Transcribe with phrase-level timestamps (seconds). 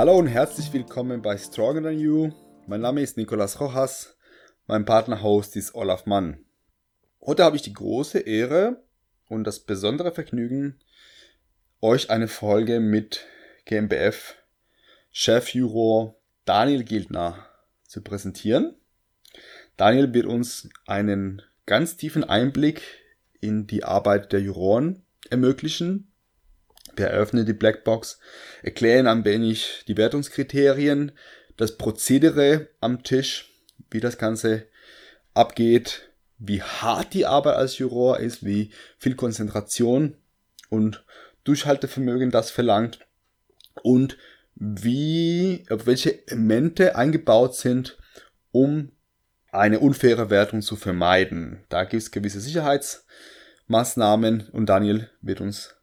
[0.00, 2.32] Hallo und herzlich willkommen bei Stronger Than You.
[2.66, 4.16] Mein Name ist Nicolas Rojas.
[4.66, 6.42] Mein Partner-Host ist Olaf Mann.
[7.20, 8.82] Heute habe ich die große Ehre
[9.28, 10.80] und das besondere Vergnügen,
[11.82, 13.26] euch eine Folge mit
[13.66, 14.36] GmbF
[15.10, 17.46] Chefjuror Daniel Gildner
[17.86, 18.74] zu präsentieren.
[19.76, 22.80] Daniel wird uns einen ganz tiefen Einblick
[23.42, 26.09] in die Arbeit der Juroren ermöglichen.
[26.96, 28.18] Wir eröffnen die Blackbox,
[28.62, 31.12] erklären ein wenig die Wertungskriterien,
[31.56, 33.52] das Prozedere am Tisch,
[33.90, 34.66] wie das Ganze
[35.34, 40.16] abgeht, wie hart die Arbeit als Juror ist, wie viel Konzentration
[40.68, 41.04] und
[41.44, 43.00] Durchhaltevermögen das verlangt
[43.82, 44.16] und
[44.54, 47.98] wie, welche Elemente eingebaut sind,
[48.52, 48.92] um
[49.52, 51.64] eine unfaire Wertung zu vermeiden.
[51.68, 55.76] Da gibt es gewisse Sicherheitsmaßnahmen und Daniel wird uns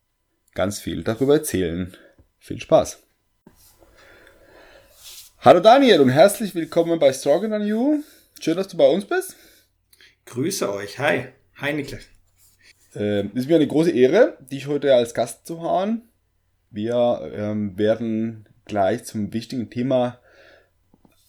[0.57, 1.95] ganz viel darüber erzählen.
[2.39, 3.03] Viel Spaß!
[5.41, 8.01] Hallo Daniel und herzlich willkommen bei Stronger Than You.
[8.39, 9.35] Schön, dass du bei uns bist.
[10.25, 10.97] Grüße euch.
[10.97, 11.25] Hi.
[11.57, 12.05] Hi Niklas.
[12.95, 16.09] Ähm, ist mir eine große Ehre, dich heute als Gast zu haben.
[16.71, 20.19] Wir ähm, werden gleich zum wichtigen Thema,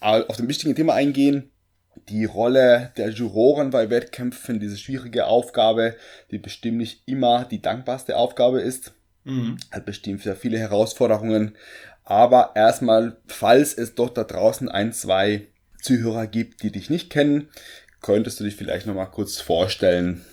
[0.01, 1.51] auf dem wichtigen Thema eingehen,
[2.09, 5.97] die Rolle der Juroren bei Wettkämpfen, diese schwierige Aufgabe,
[6.31, 8.95] die bestimmt nicht immer die dankbarste Aufgabe ist,
[9.29, 9.57] mhm.
[9.71, 11.57] hat bestimmt sehr viele Herausforderungen.
[12.05, 15.49] Aber erstmal, falls es doch da draußen ein, zwei
[15.83, 17.49] Zuhörer gibt, die dich nicht kennen,
[18.01, 20.25] könntest du dich vielleicht nochmal kurz vorstellen.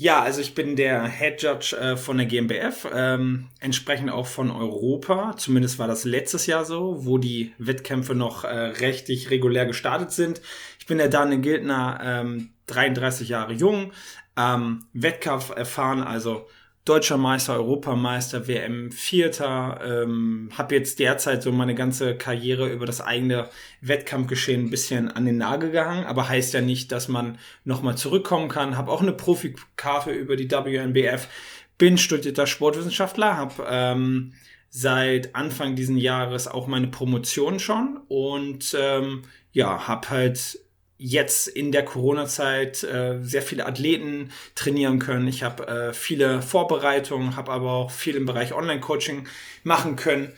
[0.00, 4.48] Ja, also ich bin der Head Judge äh, von der GmbF, ähm, entsprechend auch von
[4.52, 5.34] Europa.
[5.36, 10.40] Zumindest war das letztes Jahr so, wo die Wettkämpfe noch äh, rechtlich regulär gestartet sind.
[10.78, 13.92] Ich bin der Daniel Gildner, ähm, 33 Jahre jung,
[14.36, 16.46] ähm, Wettkampf erfahren, also
[16.88, 19.80] deutscher Meister, Europameister, WM Vierter.
[19.84, 23.48] Ähm, habe jetzt derzeit so meine ganze Karriere über das eigene
[23.80, 28.48] Wettkampfgeschehen ein bisschen an den Nagel gehangen, aber heißt ja nicht, dass man nochmal zurückkommen
[28.48, 28.76] kann.
[28.76, 31.28] Habe auch eine Profikarte über die WNBF,
[31.76, 34.32] bin studierter Sportwissenschaftler, habe ähm,
[34.70, 40.60] seit Anfang diesen Jahres auch meine Promotion schon und ähm, ja, habe halt
[40.98, 45.28] jetzt in der Corona-Zeit äh, sehr viele Athleten trainieren können.
[45.28, 49.28] Ich habe äh, viele Vorbereitungen, habe aber auch viel im Bereich Online-Coaching
[49.62, 50.32] machen können.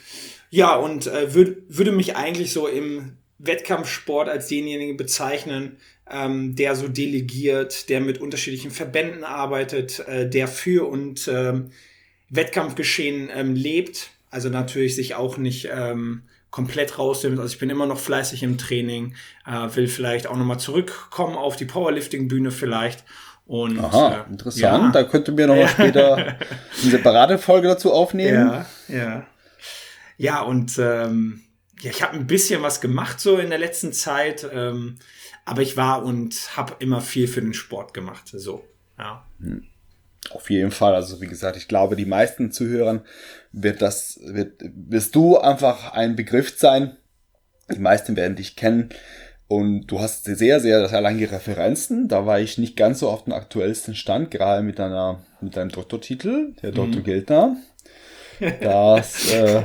[0.51, 5.79] Ja, und äh, würd, würde mich eigentlich so im Wettkampfsport als denjenigen bezeichnen,
[6.11, 11.71] ähm, der so delegiert, der mit unterschiedlichen Verbänden arbeitet, äh, der für und ähm,
[12.29, 14.11] Wettkampfgeschehen ähm, lebt.
[14.31, 17.39] Also natürlich sich auch nicht ähm, komplett rausnimmt.
[17.39, 19.15] Also ich bin immer noch fleißig im Training,
[19.47, 23.05] äh, will vielleicht auch nochmal zurückkommen auf die Powerlifting-Bühne vielleicht.
[23.47, 24.63] Und, Aha, äh, interessant.
[24.63, 24.91] Ja.
[24.93, 26.37] Da könnten wir nochmal später eine
[26.83, 28.65] separate Folge dazu aufnehmen.
[28.89, 29.27] Ja, ja.
[30.19, 31.43] Ja, und ähm,
[31.81, 34.99] ja, ich habe ein bisschen was gemacht so in der letzten Zeit, ähm,
[35.47, 38.25] aber ich war und habe immer viel für den Sport gemacht.
[38.27, 38.65] So,
[38.99, 39.27] ja.
[39.41, 39.65] Hm.
[40.31, 40.95] Auf jeden Fall.
[40.95, 43.01] Also wie gesagt, ich glaube, die meisten Zuhörern
[43.53, 46.97] wird das, wird, wirst du einfach ein Begriff sein.
[47.73, 48.91] Die meisten werden dich kennen.
[49.49, 52.07] Und du hast sehr, sehr, sehr lange Referenzen.
[52.07, 55.71] Da war ich nicht ganz so auf dem aktuellsten Stand, gerade mit deiner, mit deinem
[55.71, 57.01] Doktortitel, der Dr.
[57.01, 57.05] Mhm.
[57.05, 57.57] Gildner.
[58.61, 59.63] Das äh,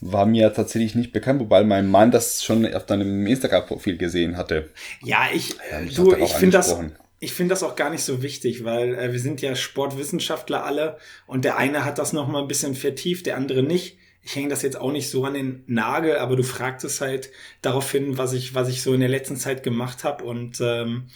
[0.00, 4.70] war mir tatsächlich nicht bekannt, wobei mein Mann das schon auf deinem Instagram-Profil gesehen hatte.
[5.02, 6.74] Ja, ich, ich du, ich finde das,
[7.18, 10.98] ich finde das auch gar nicht so wichtig, weil äh, wir sind ja Sportwissenschaftler alle
[11.26, 13.98] und der eine hat das noch mal ein bisschen vertieft, der andere nicht.
[14.22, 17.30] Ich hänge das jetzt auch nicht so an den Nagel, aber du fragtest halt
[17.62, 20.24] darauf hin, was ich, was ich so in der letzten Zeit gemacht habe.
[20.24, 21.06] Und ähm,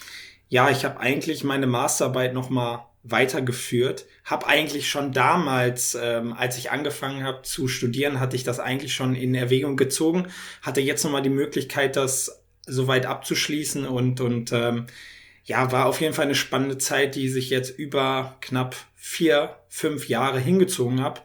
[0.47, 4.05] ja, ich habe eigentlich meine Masterarbeit noch mal weitergeführt.
[4.23, 8.93] Habe eigentlich schon damals, ähm, als ich angefangen habe zu studieren, hatte ich das eigentlich
[8.93, 10.27] schon in Erwägung gezogen.
[10.61, 14.85] Hatte jetzt noch mal die Möglichkeit, das soweit abzuschließen und und ähm,
[15.43, 20.07] ja, war auf jeden Fall eine spannende Zeit, die sich jetzt über knapp vier, fünf
[20.07, 21.21] Jahre hingezogen habe,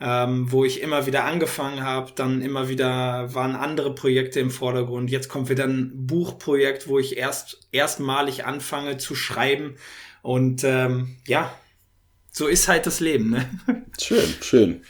[0.00, 5.10] ähm, wo ich immer wieder angefangen habe, dann immer wieder waren andere Projekte im Vordergrund.
[5.10, 9.76] Jetzt kommt wieder ein Buchprojekt, wo ich erst erstmalig anfange zu schreiben
[10.22, 11.52] und ähm, ja,
[12.32, 13.30] so ist halt das Leben.
[13.30, 13.50] Ne?
[14.00, 14.82] Schön, schön.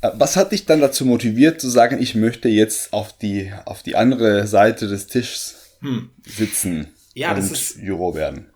[0.00, 3.82] Äh, was hat dich dann dazu motiviert zu sagen, ich möchte jetzt auf die, auf
[3.82, 6.10] die andere Seite des Tisches hm.
[6.24, 6.88] sitzen?
[7.16, 8.50] Ja, und das ist, Euro werden?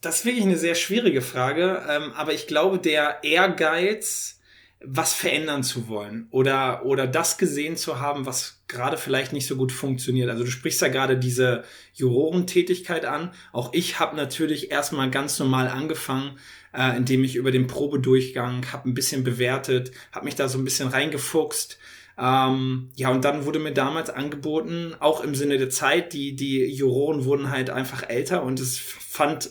[0.00, 4.40] Das ist wirklich eine sehr schwierige Frage, ähm, aber ich glaube, der Ehrgeiz,
[4.82, 9.56] was verändern zu wollen oder, oder das gesehen zu haben, was gerade vielleicht nicht so
[9.56, 10.30] gut funktioniert.
[10.30, 13.32] Also du sprichst ja gerade diese Jurorentätigkeit an.
[13.52, 16.38] Auch ich habe natürlich erstmal ganz normal angefangen,
[16.72, 20.64] äh, indem ich über den Probedurchgang habe ein bisschen bewertet, habe mich da so ein
[20.64, 21.78] bisschen reingefuchst
[22.18, 26.64] Ähm, ja, und dann wurde mir damals angeboten, auch im Sinne der Zeit, die, die
[26.64, 29.50] Juroren wurden halt einfach älter und es fand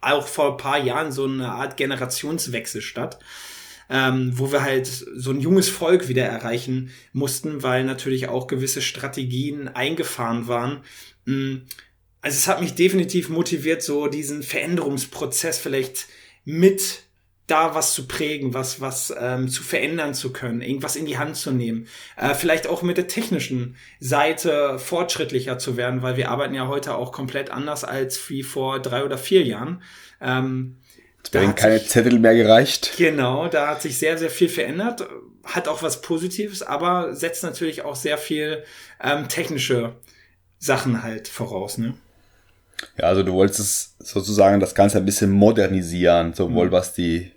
[0.00, 3.18] auch vor ein paar Jahren so eine Art Generationswechsel statt.
[3.90, 8.82] Ähm, wo wir halt so ein junges Volk wieder erreichen mussten, weil natürlich auch gewisse
[8.82, 10.82] Strategien eingefahren waren.
[11.24, 11.62] Mm,
[12.20, 16.06] also es hat mich definitiv motiviert, so diesen Veränderungsprozess vielleicht
[16.44, 17.04] mit
[17.48, 21.34] da was zu prägen, was, was ähm, zu verändern zu können, irgendwas in die Hand
[21.34, 21.88] zu nehmen.
[22.16, 26.94] Äh, vielleicht auch mit der technischen Seite fortschrittlicher zu werden, weil wir arbeiten ja heute
[26.94, 29.82] auch komplett anders als wie vor drei oder vier Jahren.
[30.20, 30.76] Ähm,
[31.24, 32.92] es werden keine sich, Zettel mehr gereicht.
[32.98, 35.08] Genau, da hat sich sehr, sehr viel verändert.
[35.42, 38.62] Hat auch was Positives, aber setzt natürlich auch sehr viel
[39.02, 39.96] ähm, technische
[40.58, 41.78] Sachen halt voraus.
[41.78, 41.94] Ne?
[42.98, 46.72] Ja, also du wolltest sozusagen das Ganze ein bisschen modernisieren, sowohl mhm.
[46.72, 47.32] was die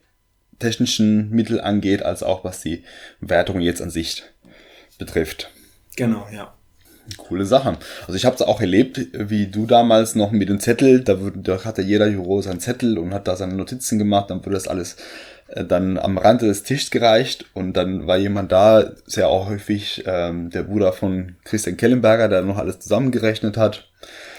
[0.61, 2.83] technischen Mittel angeht, als auch was die
[3.19, 4.23] Wertung jetzt an sich
[4.97, 5.49] betrifft.
[5.97, 6.53] Genau, ja.
[7.17, 7.77] Coole Sache.
[8.01, 11.63] Also ich habe es auch erlebt, wie du damals noch mit dem Zettel, da, da
[11.65, 14.97] hatte jeder Juror seinen Zettel und hat da seine Notizen gemacht, dann wurde das alles
[15.47, 20.03] äh, dann am Rande des Tisches gereicht und dann war jemand da, sehr auch häufig
[20.05, 23.89] ähm, der Bruder von Christian Kellenberger, der noch alles zusammengerechnet hat.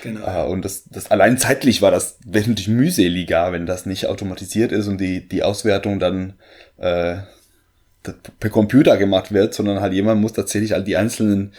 [0.03, 0.27] Genau.
[0.27, 4.89] Äh, und das, das allein zeitlich war das wesentlich mühseliger, wenn das nicht automatisiert ist
[4.89, 6.35] und die, die Auswertung dann
[6.77, 7.19] äh,
[8.41, 11.53] per Computer gemacht wird, sondern halt jemand muss tatsächlich all die einzelnen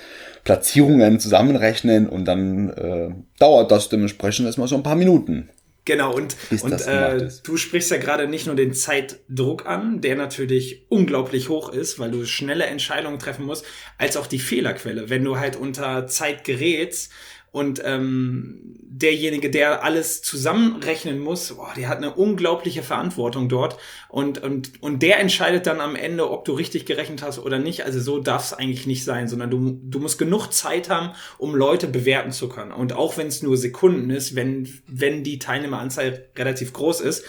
[0.44, 5.50] Platzierungen zusammenrechnen und dann äh, dauert das dementsprechend erstmal so ein paar Minuten.
[5.86, 10.86] Genau, und, und äh, du sprichst ja gerade nicht nur den Zeitdruck an, der natürlich
[10.88, 13.66] unglaublich hoch ist, weil du schnelle Entscheidungen treffen musst,
[13.98, 15.10] als auch die Fehlerquelle.
[15.10, 17.12] Wenn du halt unter Zeit gerätst
[17.54, 23.78] und ähm, derjenige, der alles zusammenrechnen muss, boah, der hat eine unglaubliche Verantwortung dort.
[24.10, 27.86] Und, und, und der entscheidet dann am Ende, ob du richtig gerechnet hast oder nicht.
[27.86, 31.54] Also so darf es eigentlich nicht sein, sondern du, du musst genug Zeit haben, um
[31.54, 32.72] Leute bewerten zu können.
[32.72, 37.24] Und auch wenn es nur Sekunden ist, wenn, wenn die Teilnehmeranzahl relativ groß ist.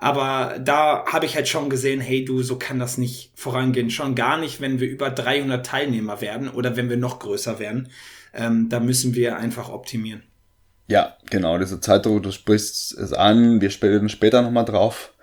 [0.00, 3.88] Aber da habe ich halt schon gesehen, hey du, so kann das nicht vorangehen.
[3.88, 7.88] Schon gar nicht, wenn wir über 300 Teilnehmer werden oder wenn wir noch größer werden
[8.32, 10.22] ähm, da müssen wir einfach optimieren.
[10.88, 15.14] Ja, genau, diese Zeitdruck, du sprichst es an, wir werden später nochmal drauf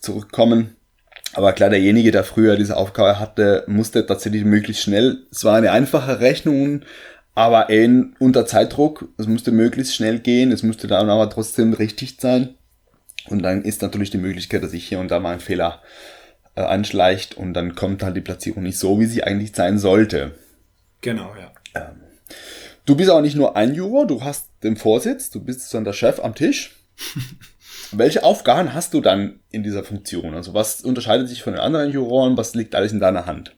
[0.00, 0.76] zurückkommen.
[1.34, 5.72] Aber klar, derjenige, der früher diese Aufgabe hatte, musste tatsächlich möglichst schnell, es war eine
[5.72, 6.82] einfache Rechnung,
[7.34, 12.16] aber in, unter Zeitdruck, es musste möglichst schnell gehen, es musste dann aber trotzdem richtig
[12.20, 12.54] sein.
[13.28, 15.82] Und dann ist natürlich die Möglichkeit, dass sich hier und da mal ein Fehler
[16.54, 20.34] äh, anschleicht und dann kommt halt die Platzierung nicht so, wie sie eigentlich sein sollte.
[21.00, 21.52] Genau, ja.
[21.74, 22.03] Ähm,
[22.86, 25.94] Du bist auch nicht nur ein Juror, du hast den Vorsitz, du bist dann der
[25.94, 26.76] Chef am Tisch.
[27.92, 30.34] Welche Aufgaben hast du dann in dieser Funktion?
[30.34, 32.36] Also was unterscheidet sich von den anderen Juroren?
[32.36, 33.56] Was liegt alles in deiner Hand?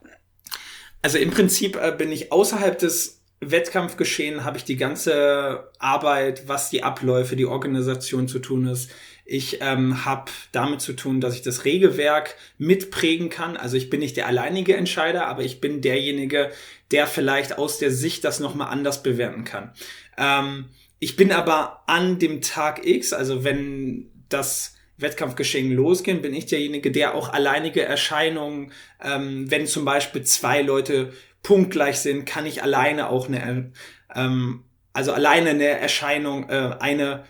[1.02, 6.70] Also im Prinzip äh, bin ich außerhalb des Wettkampfgeschehen, habe ich die ganze Arbeit, was
[6.70, 8.90] die Abläufe, die Organisation zu tun ist,
[9.26, 13.56] ich ähm, habe damit zu tun, dass ich das Regelwerk mitprägen kann.
[13.56, 16.52] Also ich bin nicht der alleinige Entscheider, aber ich bin derjenige,
[16.92, 19.72] der vielleicht aus der Sicht das nochmal anders bewerten kann.
[20.16, 20.66] Ähm,
[21.00, 26.92] ich bin aber an dem Tag X, also wenn das Wettkampfgeschehen losgehen, bin ich derjenige,
[26.92, 33.08] der auch alleinige Erscheinungen, ähm, wenn zum Beispiel zwei Leute punktgleich sind, kann ich alleine
[33.10, 33.72] auch eine,
[34.14, 37.24] ähm, also alleine eine Erscheinung, äh, eine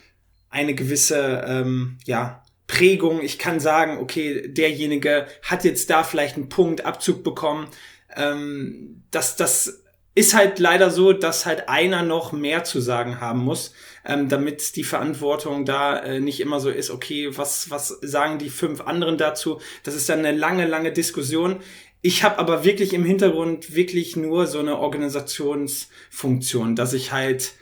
[0.50, 3.22] eine gewisse ähm, ja, Prägung.
[3.22, 7.68] Ich kann sagen, okay, derjenige hat jetzt da vielleicht einen Punkt Abzug bekommen.
[8.14, 9.82] Ähm, das, das
[10.16, 13.74] ist halt leider so, dass halt einer noch mehr zu sagen haben muss,
[14.04, 18.48] ähm, damit die Verantwortung da äh, nicht immer so ist, okay, was, was sagen die
[18.48, 19.60] fünf anderen dazu?
[19.82, 21.60] Das ist dann eine lange, lange Diskussion.
[22.00, 27.52] Ich habe aber wirklich im Hintergrund wirklich nur so eine Organisationsfunktion, dass ich halt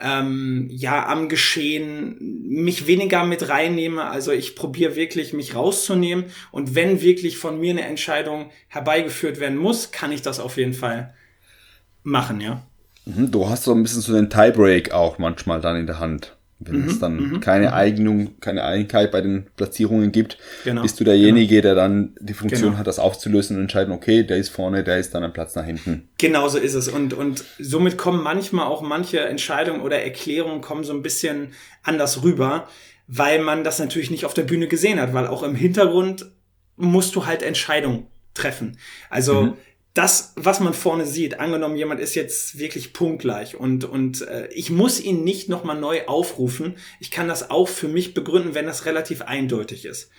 [0.00, 4.04] ähm, ja am Geschehen mich weniger mit reinnehme.
[4.04, 9.56] Also ich probiere wirklich mich rauszunehmen und wenn wirklich von mir eine Entscheidung herbeigeführt werden
[9.56, 11.14] muss, kann ich das auf jeden Fall
[12.02, 12.62] machen, ja.
[13.04, 16.35] Mhm, du hast so ein bisschen so den Tiebreak auch manchmal dann in der Hand.
[16.58, 17.74] Wenn mhm, es dann mhm, keine mhm.
[17.74, 21.62] Eignung, keine Einigkeit bei den Platzierungen gibt, genau, bist du derjenige, genau.
[21.62, 22.78] der dann die Funktion genau.
[22.78, 25.66] hat, das aufzulösen und entscheiden, okay, der ist vorne, der ist dann am Platz nach
[25.66, 26.08] hinten.
[26.16, 26.88] Genau so ist es.
[26.88, 31.48] Und, und somit kommen manchmal auch manche Entscheidungen oder Erklärungen kommen so ein bisschen
[31.82, 32.68] anders rüber,
[33.06, 36.24] weil man das natürlich nicht auf der Bühne gesehen hat, weil auch im Hintergrund
[36.76, 38.78] musst du halt Entscheidungen treffen.
[39.10, 39.54] Also mhm
[39.96, 44.68] das, was man vorne sieht, angenommen, jemand ist jetzt wirklich punktgleich und, und äh, ich
[44.68, 46.76] muss ihn nicht nochmal neu aufrufen.
[47.00, 50.10] Ich kann das auch für mich begründen, wenn das relativ eindeutig ist.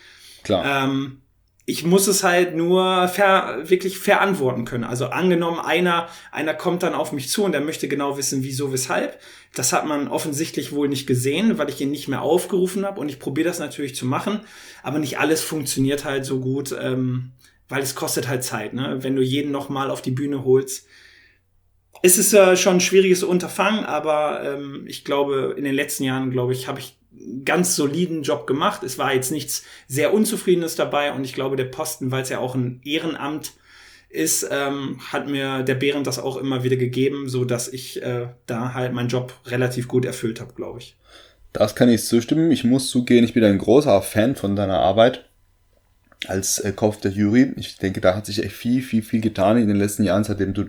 [0.41, 0.85] Klar.
[0.85, 1.21] Ähm,
[1.67, 4.83] ich muss es halt nur ver, wirklich verantworten können.
[4.83, 8.73] Also angenommen, einer, einer kommt dann auf mich zu und der möchte genau wissen, wieso,
[8.73, 9.19] weshalb.
[9.53, 13.09] Das hat man offensichtlich wohl nicht gesehen, weil ich ihn nicht mehr aufgerufen habe und
[13.09, 14.39] ich probiere das natürlich zu machen,
[14.81, 17.33] aber nicht alles funktioniert halt so gut, ähm,
[17.69, 18.97] weil es kostet halt Zeit, ne?
[19.01, 20.87] Wenn du jeden nochmal auf die Bühne holst.
[22.03, 26.29] Es ist äh, schon ein schwieriges Unterfangen, aber ähm, ich glaube, in den letzten Jahren,
[26.29, 26.97] glaube ich, habe ich
[27.43, 28.83] ganz soliden Job gemacht.
[28.83, 32.39] Es war jetzt nichts sehr Unzufriedenes dabei und ich glaube, der Posten, weil es ja
[32.39, 33.53] auch ein Ehrenamt
[34.09, 38.27] ist, ähm, hat mir der Bären das auch immer wieder gegeben, so dass ich äh,
[38.45, 40.95] da halt meinen Job relativ gut erfüllt habe, glaube ich.
[41.51, 42.51] Das kann ich zustimmen.
[42.51, 45.26] Ich muss zugehen, ich bin ein großer Fan von deiner Arbeit
[46.25, 47.53] als äh, Kopf der Jury.
[47.57, 50.53] Ich denke, da hat sich echt viel, viel, viel getan in den letzten Jahren, seitdem
[50.53, 50.65] du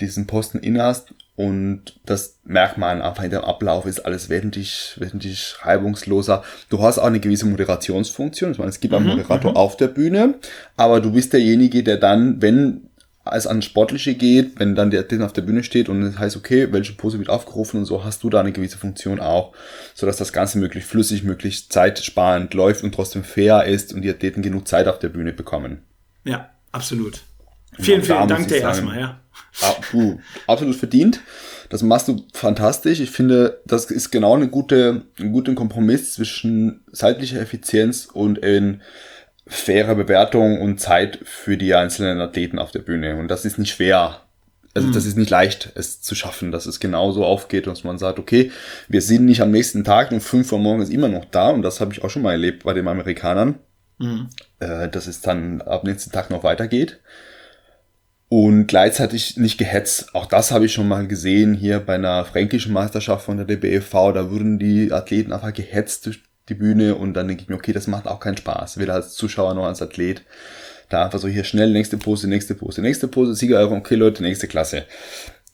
[0.00, 1.14] diesen Posten innehast.
[1.36, 6.44] Und das merkt man einfach in dem Ablauf, ist alles wesentlich, wesentlich reibungsloser.
[6.68, 8.52] Du hast auch eine gewisse Moderationsfunktion.
[8.52, 9.56] Ich meine, es gibt einen mhm, Moderator mhm.
[9.56, 10.34] auf der Bühne,
[10.76, 12.89] aber du bist derjenige, der dann, wenn
[13.24, 16.36] es an Sportliche geht, wenn dann der Athlet auf der Bühne steht und es heißt,
[16.36, 19.54] okay, welche Pose wird aufgerufen und so, hast du da eine gewisse Funktion auch,
[19.94, 24.42] sodass das Ganze möglichst flüssig, möglichst zeitsparend läuft und trotzdem fair ist und die Athleten
[24.42, 25.82] genug Zeit auf der Bühne bekommen.
[26.24, 27.20] Ja, absolut.
[27.78, 29.20] Vielen, vielen Dank dir erstmal, ja.
[29.92, 31.20] Du, absolut verdient.
[31.68, 33.00] Das machst du fantastisch.
[33.00, 38.80] Ich finde, das ist genau eine gute, ein guter Kompromiss zwischen zeitlicher Effizienz und in
[39.50, 43.16] faire Bewertung und Zeit für die einzelnen Athleten auf der Bühne.
[43.16, 44.22] Und das ist nicht schwer.
[44.72, 44.92] Also mhm.
[44.92, 48.52] das ist nicht leicht, es zu schaffen, dass es genauso aufgeht, dass man sagt, okay,
[48.88, 51.50] wir sind nicht am nächsten Tag um fünf Uhr morgens immer noch da.
[51.50, 53.56] Und das habe ich auch schon mal erlebt bei den Amerikanern.
[53.98, 54.28] Mhm.
[54.60, 57.00] Äh, dass es dann ab nächsten Tag noch weitergeht
[58.30, 60.14] und gleichzeitig nicht gehetzt.
[60.14, 64.12] Auch das habe ich schon mal gesehen hier bei einer fränkischen Meisterschaft von der DBFV.
[64.14, 67.72] Da wurden die Athleten einfach gehetzt durch die Bühne und dann denke ich mir, okay,
[67.72, 70.22] das macht auch keinen Spaß, weder als Zuschauer noch als Athlet.
[70.88, 74.48] Da einfach so hier schnell nächste Pose, nächste Pose, nächste Pose, Siegerehrung, okay Leute, nächste
[74.48, 74.84] Klasse.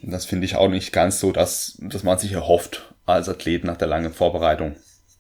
[0.03, 3.77] Das finde ich auch nicht ganz so, dass, dass man sich erhofft als Athlet nach
[3.77, 4.77] der langen Vorbereitung.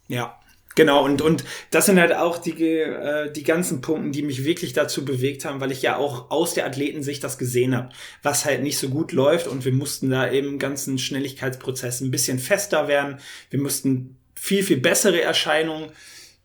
[0.09, 0.39] Ja,
[0.77, 4.75] Genau, und, und das sind halt auch die, äh, die ganzen Punkte, die mich wirklich
[4.75, 7.89] dazu bewegt haben, weil ich ja auch aus der Athletensicht das gesehen habe,
[8.23, 12.39] was halt nicht so gut läuft und wir mussten da im ganzen Schnelligkeitsprozess ein bisschen
[12.39, 13.17] fester werden.
[13.49, 15.91] Wir mussten viel, viel bessere Erscheinungen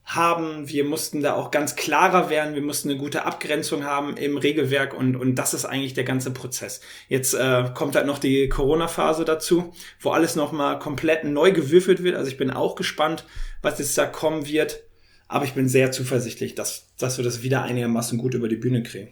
[0.05, 0.67] haben.
[0.67, 2.55] Wir mussten da auch ganz klarer werden.
[2.55, 6.31] Wir mussten eine gute Abgrenzung haben im Regelwerk und, und das ist eigentlich der ganze
[6.31, 6.81] Prozess.
[7.09, 12.15] Jetzt äh, kommt halt noch die Corona-Phase dazu, wo alles nochmal komplett neu gewürfelt wird.
[12.15, 13.23] Also ich bin auch gespannt,
[13.61, 14.81] was jetzt da kommen wird.
[15.27, 18.81] Aber ich bin sehr zuversichtlich, dass, dass wir das wieder einigermaßen gut über die Bühne
[18.81, 19.09] kriegen.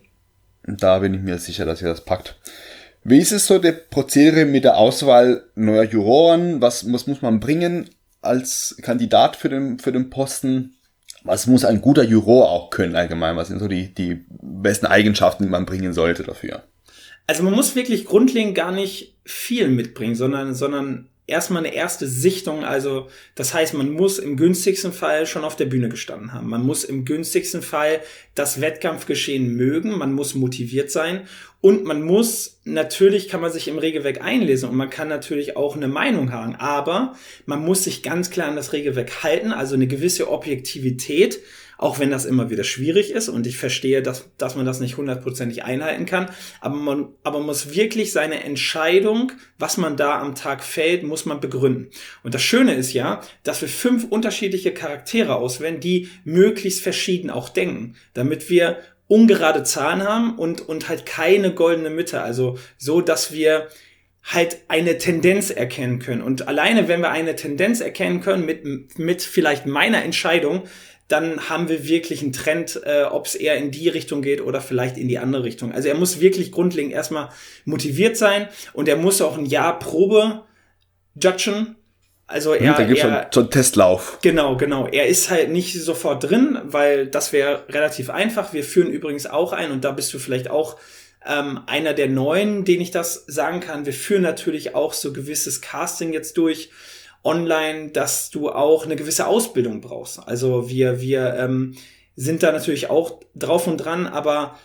[0.64, 2.40] Da bin ich mir sicher, dass ihr das packt.
[3.04, 6.60] Wie ist es so der Prozedere mit der Auswahl neuer Juroren?
[6.60, 7.88] Was, was muss man bringen
[8.22, 10.76] als Kandidat für den, für den Posten?
[11.24, 13.36] was muss ein guter Juror auch können allgemein?
[13.36, 16.64] Was sind so die, die besten Eigenschaften, die man bringen sollte dafür?
[17.28, 22.64] Also man muss wirklich grundlegend gar nicht viel mitbringen, sondern, sondern erstmal eine erste Sichtung.
[22.64, 26.50] Also das heißt, man muss im günstigsten Fall schon auf der Bühne gestanden haben.
[26.50, 28.02] Man muss im günstigsten Fall
[28.34, 29.98] das Wettkampfgeschehen mögen.
[29.98, 31.28] Man muss motiviert sein.
[31.62, 35.76] Und man muss, natürlich kann man sich im Regelwerk einlesen und man kann natürlich auch
[35.76, 36.56] eine Meinung haben.
[36.56, 39.52] Aber man muss sich ganz klar an das Regelwerk halten.
[39.52, 41.40] Also eine gewisse Objektivität
[41.80, 44.98] auch wenn das immer wieder schwierig ist und ich verstehe, dass, dass man das nicht
[44.98, 50.36] hundertprozentig einhalten kann, aber man, aber man muss wirklich seine Entscheidung, was man da am
[50.36, 51.88] Tag fällt, muss man begründen.
[52.22, 57.48] Und das Schöne ist ja, dass wir fünf unterschiedliche Charaktere auswählen, die möglichst verschieden auch
[57.48, 62.22] denken, damit wir ungerade Zahlen haben und, und halt keine goldene Mitte.
[62.22, 63.68] Also so, dass wir
[64.24, 66.22] halt eine Tendenz erkennen können.
[66.22, 70.64] Und alleine, wenn wir eine Tendenz erkennen können mit, mit vielleicht meiner Entscheidung,
[71.08, 74.62] dann haben wir wirklich einen Trend, äh, ob es eher in die Richtung geht oder
[74.62, 75.72] vielleicht in die andere Richtung.
[75.72, 77.30] Also er muss wirklich grundlegend erstmal
[77.66, 80.44] motiviert sein und er muss auch ein Jahr Probe
[81.16, 81.76] judgen.
[82.30, 84.20] Also hm, er, da gibt schon so einen Testlauf.
[84.22, 84.88] Genau, genau.
[84.88, 88.54] Er ist halt nicht sofort drin, weil das wäre relativ einfach.
[88.54, 90.78] Wir führen übrigens auch ein und da bist du vielleicht auch
[91.26, 93.88] ähm, einer der neuen, den ich das sagen kann.
[93.88, 96.70] Wir führen natürlich auch so gewisses Casting jetzt durch
[97.24, 100.20] online, dass du auch eine gewisse Ausbildung brauchst.
[100.20, 101.76] Also wir, wir ähm,
[102.16, 104.56] sind da natürlich auch drauf und dran, aber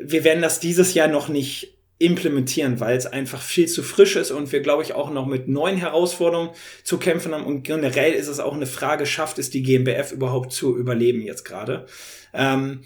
[0.00, 1.73] wir werden das dieses Jahr noch nicht
[2.04, 5.48] implementieren, weil es einfach viel zu frisch ist und wir, glaube ich, auch noch mit
[5.48, 6.50] neuen Herausforderungen
[6.82, 7.44] zu kämpfen haben.
[7.44, 11.44] Und generell ist es auch eine Frage, schafft es die GmbF überhaupt zu überleben jetzt
[11.44, 11.86] gerade?
[12.32, 12.80] Ähm,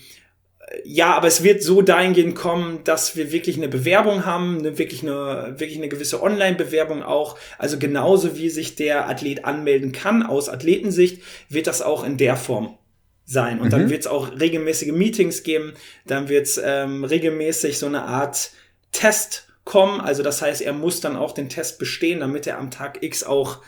[0.84, 5.02] ja, aber es wird so dahingehend kommen, dass wir wirklich eine Bewerbung haben, eine, wirklich
[5.02, 7.38] eine, wirklich eine gewisse Online-Bewerbung auch.
[7.58, 12.36] Also genauso wie sich der Athlet anmelden kann aus Athletensicht, wird das auch in der
[12.36, 12.76] Form
[13.24, 13.60] sein.
[13.60, 13.70] Und mhm.
[13.70, 15.74] dann wird es auch regelmäßige Meetings geben,
[16.06, 18.50] dann wird es ähm, regelmäßig so eine Art
[18.92, 20.00] Test kommen.
[20.00, 23.22] Also das heißt, er muss dann auch den Test bestehen, damit er am Tag X
[23.22, 23.58] auch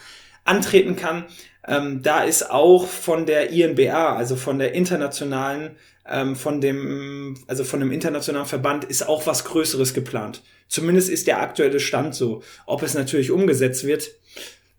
[0.45, 1.27] antreten kann.
[1.67, 5.77] Ähm, da ist auch von der INBA, also von der internationalen,
[6.09, 10.43] ähm, von dem, also von dem internationalen Verband, ist auch was Größeres geplant.
[10.69, 12.43] Zumindest ist der aktuelle Stand so.
[12.67, 14.11] Ob es natürlich umgesetzt wird,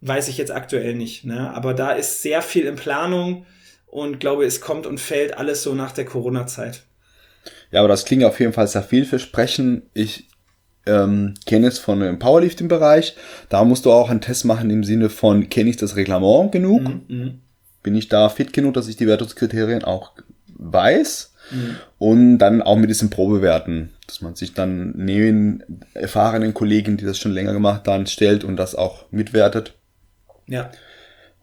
[0.01, 1.25] weiß ich jetzt aktuell nicht.
[1.25, 1.53] Ne?
[1.53, 3.45] Aber da ist sehr viel in Planung
[3.85, 6.83] und glaube, es kommt und fällt alles so nach der Corona-Zeit.
[7.71, 9.83] Ja, aber das klingt auf jeden Fall sehr vielversprechend.
[9.93, 10.30] Ich
[10.85, 13.15] ähm, kenne es von dem Powerlifting-Bereich.
[13.49, 16.83] Da musst du auch einen Test machen im Sinne von, kenne ich das Reglement genug?
[16.83, 17.39] Mhm, mhm.
[17.83, 20.11] Bin ich da fit genug, dass ich die Wertungskriterien auch
[20.57, 21.33] weiß?
[21.51, 21.75] Mhm.
[21.97, 27.17] Und dann auch mit diesen Probewerten, dass man sich dann neben erfahrenen Kollegen, die das
[27.17, 29.73] schon länger gemacht haben, stellt und das auch mitwertet.
[30.47, 30.71] Ja.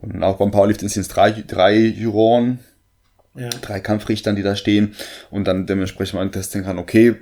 [0.01, 2.61] Und auch beim Powerlifting sind es drei, drei Juroren,
[3.35, 3.49] ja.
[3.49, 4.95] drei Kampfrichtern, die da stehen
[5.31, 7.17] und dann dementsprechend man testen kann, okay,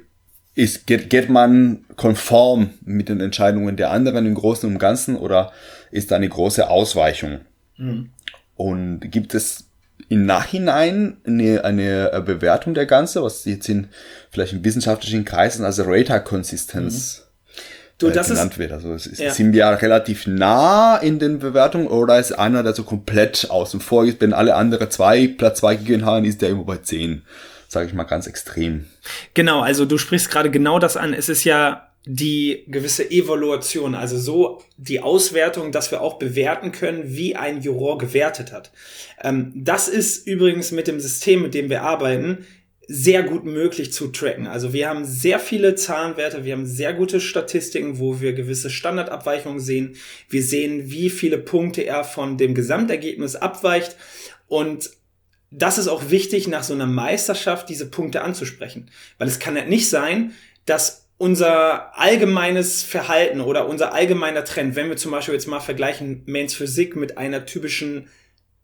[0.57, 5.53] ist, geht, geht man konform mit den Entscheidungen der anderen im Großen und Ganzen oder
[5.93, 7.41] ist da eine große Ausweichung?
[7.77, 8.11] Mhm.
[8.57, 9.69] Und gibt es
[10.09, 13.89] im Nachhinein eine, eine Bewertung der Ganze, was jetzt in
[14.31, 17.27] vielleicht in wissenschaftlichen Kreisen als Rater-Konsistenz
[17.99, 18.73] du, äh, das genannt ist, wird.
[18.73, 19.31] Also es ist, ja.
[19.33, 24.07] sind wir relativ nah in den Bewertungen oder ist einer, der so komplett außen vor
[24.07, 27.23] ist, wenn alle andere zwei Platz zwei gegeben haben, ist der immer bei zehn,
[27.69, 28.87] sage ich mal ganz extrem.
[29.35, 31.13] Genau, also du sprichst gerade genau das an.
[31.13, 37.03] Es ist ja die gewisse Evaluation, also so die Auswertung, dass wir auch bewerten können,
[37.17, 38.71] wie ein Juror gewertet hat.
[39.23, 42.47] Ähm, das ist übrigens mit dem System, mit dem wir arbeiten,
[42.89, 44.47] sehr gut möglich zu tracken.
[44.47, 49.59] Also wir haben sehr viele Zahlenwerte, wir haben sehr gute Statistiken, wo wir gewisse Standardabweichungen
[49.59, 49.97] sehen.
[50.29, 53.97] Wir sehen, wie viele Punkte er von dem Gesamtergebnis abweicht
[54.47, 54.91] und
[55.51, 58.91] das ist auch wichtig, nach so einer Meisterschaft diese Punkte anzusprechen.
[59.19, 60.33] Weil es kann ja nicht sein,
[60.65, 66.23] dass unser allgemeines Verhalten oder unser allgemeiner Trend, wenn wir zum Beispiel jetzt mal vergleichen
[66.27, 68.09] Mains Physik mit einer typischen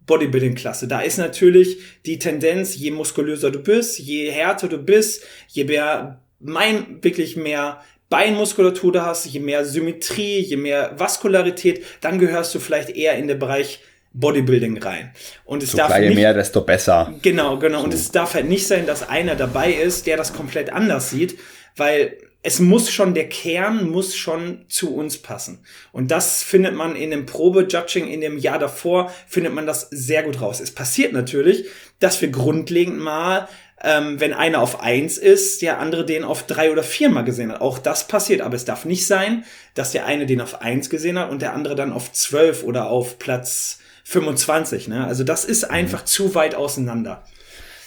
[0.06, 0.88] Bodybuilding-Klasse.
[0.88, 6.20] Da ist natürlich die Tendenz, je muskulöser du bist, je härter du bist, je mehr,
[6.40, 12.58] mein, wirklich mehr Beinmuskulatur du hast, je mehr Symmetrie, je mehr Vaskularität, dann gehörst du
[12.58, 13.80] vielleicht eher in den Bereich
[14.14, 15.12] Bodybuilding rein.
[15.44, 17.14] Und es so darf nicht, mehr, desto besser.
[17.22, 17.78] Genau, genau.
[17.78, 17.84] So.
[17.84, 21.38] Und es darf halt nicht sein, dass einer dabei ist, der das komplett anders sieht,
[21.76, 25.64] weil es muss schon, der Kern muss schon zu uns passen.
[25.92, 30.24] Und das findet man in dem Probe-Judging in dem Jahr davor, findet man das sehr
[30.24, 30.60] gut raus.
[30.60, 31.66] Es passiert natürlich,
[32.00, 33.48] dass wir grundlegend mal,
[33.80, 37.52] ähm, wenn einer auf eins ist, der andere den auf drei oder vier mal gesehen
[37.52, 37.60] hat.
[37.60, 39.44] Auch das passiert, aber es darf nicht sein,
[39.74, 42.88] dass der eine den auf eins gesehen hat und der andere dann auf zwölf oder
[42.88, 43.78] auf Platz
[44.12, 44.88] 25.
[44.88, 45.06] Ne?
[45.06, 46.06] Also das ist einfach mhm.
[46.06, 47.24] zu weit auseinander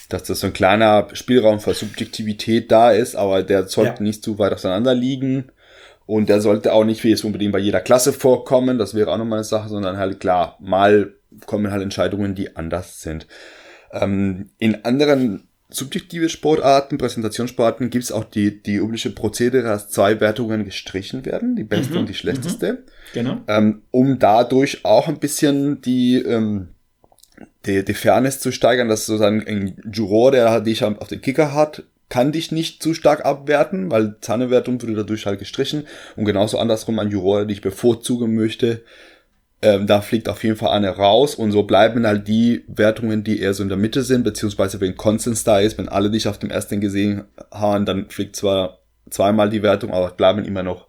[0.09, 4.03] dass das so ein kleiner Spielraum für Subjektivität da ist, aber der sollte ja.
[4.03, 5.51] nicht zu weit auseinander liegen.
[6.05, 9.17] Und der sollte auch nicht wie es unbedingt bei jeder Klasse vorkommen, das wäre auch
[9.17, 11.15] nochmal eine Sache, sondern halt klar, mal
[11.47, 13.25] kommen halt Entscheidungen, die anders sind.
[13.91, 20.19] Ähm, in anderen subjektive Sportarten, Präsentationssportarten gibt es auch die, die übliche Prozedere, dass zwei
[20.19, 21.99] Wertungen gestrichen werden, die beste mhm.
[22.01, 22.73] und die schlechteste.
[22.73, 22.77] Mhm.
[23.13, 23.41] Genau.
[23.47, 26.69] Ähm, um dadurch auch ein bisschen die, ähm,
[27.65, 31.83] die, die Fairness zu steigern, dass sozusagen ein Juror, der dich auf den Kicker hat,
[32.09, 35.87] kann dich nicht zu stark abwerten, weil Zahnewertung würde dadurch halt gestrichen.
[36.15, 38.83] Und genauso andersrum ein Juror, der dich bevorzugen möchte,
[39.61, 43.39] ähm, da fliegt auf jeden Fall eine raus und so bleiben halt die Wertungen, die
[43.39, 46.37] eher so in der Mitte sind, beziehungsweise wenn Konsens da ist, wenn alle dich auf
[46.37, 50.87] dem ersten gesehen haben, dann fliegt zwar zweimal die Wertung, aber bleiben immer noch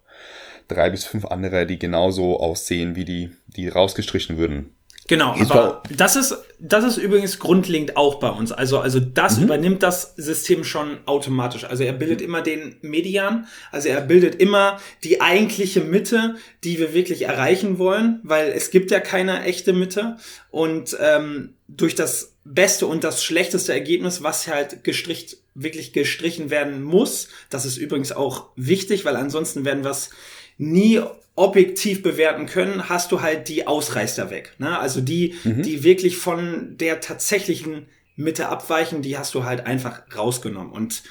[0.69, 4.76] drei bis fünf andere, die genauso aussehen wie die, die rausgestrichen würden.
[5.09, 8.51] Genau, aber das ist, das ist übrigens grundlegend auch bei uns.
[8.51, 9.45] Also, also das mhm.
[9.45, 11.65] übernimmt das System schon automatisch.
[11.65, 16.93] Also er bildet immer den Median, also er bildet immer die eigentliche Mitte, die wir
[16.93, 20.17] wirklich erreichen wollen, weil es gibt ja keine echte Mitte.
[20.51, 26.83] Und ähm, durch das beste und das schlechteste Ergebnis, was halt gestricht, wirklich gestrichen werden
[26.83, 30.11] muss, das ist übrigens auch wichtig, weil ansonsten werden wir es
[30.59, 31.01] nie
[31.37, 34.55] objektiv bewerten können, hast du halt die Ausreißer weg.
[34.59, 34.79] Ne?
[34.79, 35.63] Also die, mhm.
[35.63, 40.73] die wirklich von der tatsächlichen Mitte abweichen, die hast du halt einfach rausgenommen.
[40.73, 41.03] Und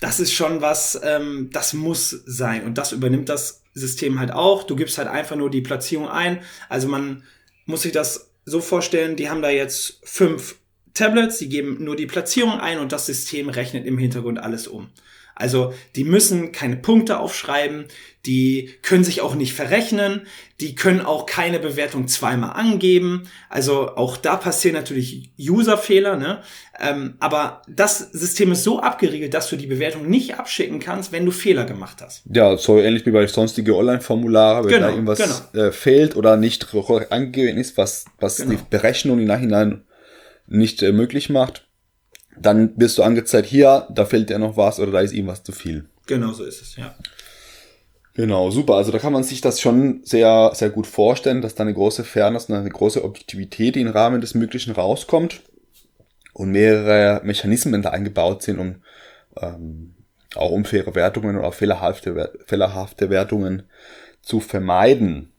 [0.00, 2.64] das ist schon was, ähm, das muss sein.
[2.64, 4.64] Und das übernimmt das System halt auch.
[4.64, 6.40] Du gibst halt einfach nur die Platzierung ein.
[6.70, 7.22] Also man
[7.66, 10.56] muss sich das so vorstellen, die haben da jetzt fünf
[10.94, 14.88] Tablets, die geben nur die Platzierung ein und das System rechnet im Hintergrund alles um.
[15.38, 17.84] Also die müssen keine Punkte aufschreiben,
[18.24, 20.22] die können sich auch nicht verrechnen,
[20.60, 23.24] die können auch keine Bewertung zweimal angeben.
[23.50, 26.40] Also auch da passieren natürlich Userfehler, ne?
[26.80, 31.26] Ähm, aber das System ist so abgeriegelt, dass du die Bewertung nicht abschicken kannst, wenn
[31.26, 32.22] du Fehler gemacht hast.
[32.32, 35.18] Ja, so ähnlich wie bei sonstigen Online-Formulare, wenn Genau, da irgendwas
[35.52, 35.66] genau.
[35.66, 36.66] äh, fehlt oder nicht
[37.10, 38.52] angegeben ist, was, was Genau.
[38.52, 39.84] die Berechnung im Nachhinein
[40.46, 41.65] nicht äh, möglich macht,
[42.38, 45.52] dann wirst du angezeigt, hier, da fehlt dir noch was oder da ist irgendwas zu
[45.52, 45.86] viel.
[46.06, 46.94] Genau so ist es, ja.
[48.14, 48.76] Genau, super.
[48.76, 52.02] Also da kann man sich das schon sehr, sehr gut vorstellen, dass da eine große
[52.02, 55.42] Fairness und eine große Objektivität im Rahmen des Möglichen rauskommt
[56.32, 58.76] und mehrere Mechanismen da eingebaut sind, um
[59.38, 59.94] ähm,
[60.34, 63.64] auch unfaire Wertungen oder fehlerhafte, fehlerhafte Wertungen
[64.22, 65.32] zu vermeiden.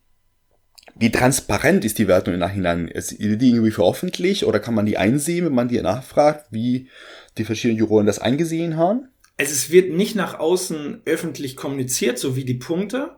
[1.00, 2.88] Wie transparent ist die Wertung im Nachhinein?
[2.88, 6.90] Ist die irgendwie veröffentlicht oder kann man die einsehen, wenn man die nachfragt, wie
[7.38, 9.08] die verschiedenen Juroren das eingesehen haben?
[9.38, 13.12] Also es wird nicht nach außen öffentlich kommuniziert, so wie die Punkte.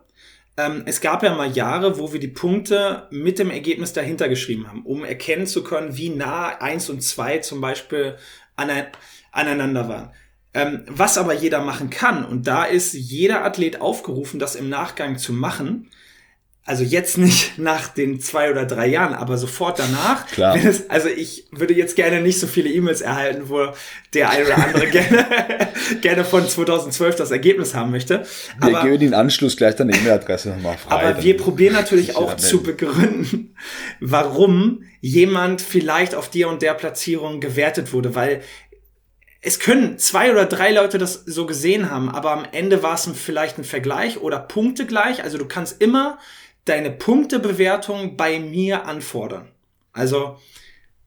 [0.58, 4.68] Ähm, es gab ja mal Jahre, wo wir die Punkte mit dem Ergebnis dahinter geschrieben
[4.68, 8.16] haben, um erkennen zu können, wie nah eins und zwei zum Beispiel
[8.56, 8.88] ane
[9.32, 10.10] aneinander waren.
[10.52, 15.16] Ähm, was aber jeder machen kann, und da ist jeder Athlet aufgerufen, das im Nachgang
[15.16, 15.88] zu machen,
[16.70, 20.24] also jetzt nicht nach den zwei oder drei Jahren, aber sofort danach.
[20.28, 20.56] Klar.
[20.56, 23.70] Es, also ich würde jetzt gerne nicht so viele E-Mails erhalten, wo
[24.14, 25.26] der ein oder andere gerne,
[26.00, 28.24] gerne von 2012 das Ergebnis haben möchte.
[28.60, 30.94] Wir Aber, geben den Anschluss gleich deine E-Mail-Adresse nochmal frei.
[30.94, 33.56] aber wir probieren natürlich auch zu begründen,
[33.98, 38.42] warum jemand vielleicht auf der und der Platzierung gewertet wurde, weil
[39.42, 43.10] es können zwei oder drei Leute das so gesehen haben, aber am Ende war es
[43.14, 45.24] vielleicht ein Vergleich oder Punkte gleich.
[45.24, 46.18] Also du kannst immer
[46.64, 49.48] deine Punktebewertung bei mir anfordern.
[49.92, 50.38] Also,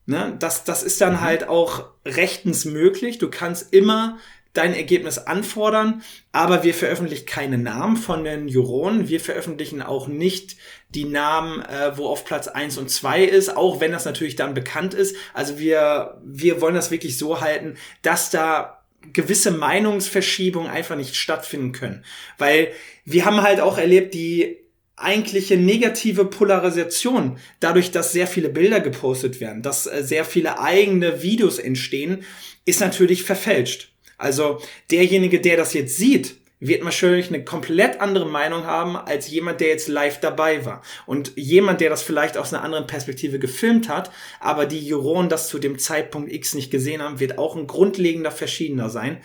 [0.06, 3.18] ne, das, das ist dann halt auch rechtens möglich.
[3.18, 4.18] Du kannst immer
[4.54, 9.08] dein Ergebnis anfordern, aber wir veröffentlichen keine Namen von den Juroren.
[9.08, 10.56] Wir veröffentlichen auch nicht
[10.90, 14.54] die Namen, äh, wo auf Platz eins und zwei ist, auch wenn das natürlich dann
[14.54, 15.16] bekannt ist.
[15.34, 21.72] Also wir, wir wollen das wirklich so halten, dass da gewisse Meinungsverschiebungen einfach nicht stattfinden
[21.72, 22.04] können.
[22.38, 22.68] Weil
[23.04, 24.63] wir haben halt auch erlebt, die
[24.96, 31.22] eigentliche negative Polarisation, dadurch, dass sehr viele Bilder gepostet werden, dass äh, sehr viele eigene
[31.22, 32.24] Videos entstehen,
[32.64, 33.92] ist natürlich verfälscht.
[34.16, 39.60] Also derjenige, der das jetzt sieht, wird wahrscheinlich eine komplett andere Meinung haben als jemand,
[39.60, 40.82] der jetzt live dabei war.
[41.04, 45.48] Und jemand, der das vielleicht aus einer anderen Perspektive gefilmt hat, aber die Juroren das
[45.48, 49.20] zu dem Zeitpunkt X nicht gesehen haben, wird auch ein grundlegender Verschiedener sein.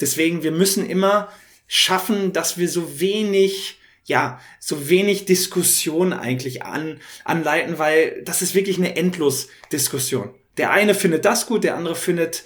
[0.00, 1.28] Deswegen, wir müssen immer
[1.68, 8.54] schaffen, dass wir so wenig ja, so wenig Diskussion eigentlich an, anleiten, weil das ist
[8.54, 10.34] wirklich eine Endlos-Diskussion.
[10.56, 12.44] Der eine findet das gut, der andere findet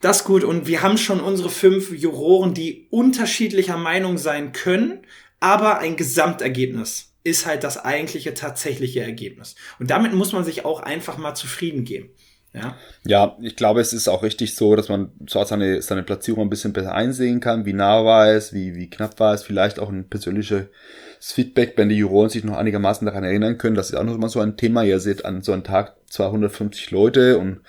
[0.00, 5.06] das gut und wir haben schon unsere fünf Juroren, die unterschiedlicher Meinung sein können,
[5.40, 9.54] aber ein Gesamtergebnis ist halt das eigentliche tatsächliche Ergebnis.
[9.78, 12.10] Und damit muss man sich auch einfach mal zufrieden geben.
[12.52, 16.46] Ja, Ja, ich glaube, es ist auch richtig so, dass man zwar seine, seine Platzierung
[16.46, 19.78] ein bisschen besser einsehen kann, wie nah war es, wie, wie knapp war es, vielleicht
[19.78, 20.66] auch ein persönliches
[21.20, 23.76] Feedback, wenn die Juroren sich noch einigermaßen daran erinnern können.
[23.76, 24.82] Das ist auch noch mal so ein Thema.
[24.82, 27.60] Ihr seht an so einem Tag 250 Leute und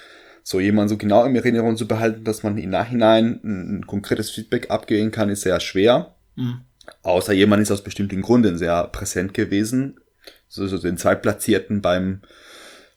[0.44, 4.32] so jemand so genau in Erinnerung zu behalten, dass man im Nachhinein ein, ein konkretes
[4.32, 6.16] Feedback abgeben kann, ist sehr schwer.
[6.36, 6.62] Mhm.
[7.04, 10.00] Außer jemand ist aus bestimmten Gründen sehr präsent gewesen.
[10.48, 12.22] So, so den Zweitplatzierten beim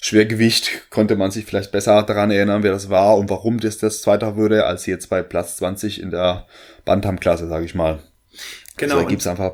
[0.01, 4.03] Schwergewicht konnte man sich vielleicht besser daran erinnern, wer das war und warum das das
[4.03, 6.47] Zweiter würde, als jetzt bei Platz 20 in der
[6.85, 8.01] Bantam-Klasse, sage ich mal.
[8.77, 8.95] genau.
[8.95, 9.53] Also da gibt's einfach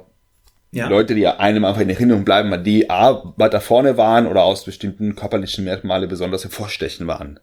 [0.73, 0.89] ja.
[0.89, 4.65] Leute, die einem einfach in Erinnerung bleiben, weil die A, weiter vorne waren oder aus
[4.65, 7.41] bestimmten körperlichen Merkmale besonders hervorstechen waren.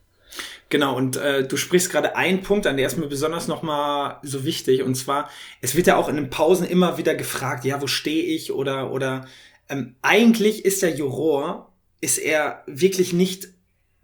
[0.69, 4.43] Genau, und äh, du sprichst gerade einen Punkt an, der ist mir besonders nochmal so
[4.43, 4.83] wichtig.
[4.83, 5.29] Und zwar,
[5.61, 8.51] es wird ja auch in den Pausen immer wieder gefragt, ja, wo stehe ich?
[8.51, 9.25] Oder, oder
[9.69, 13.49] ähm, eigentlich ist der Juror, ist er wirklich nicht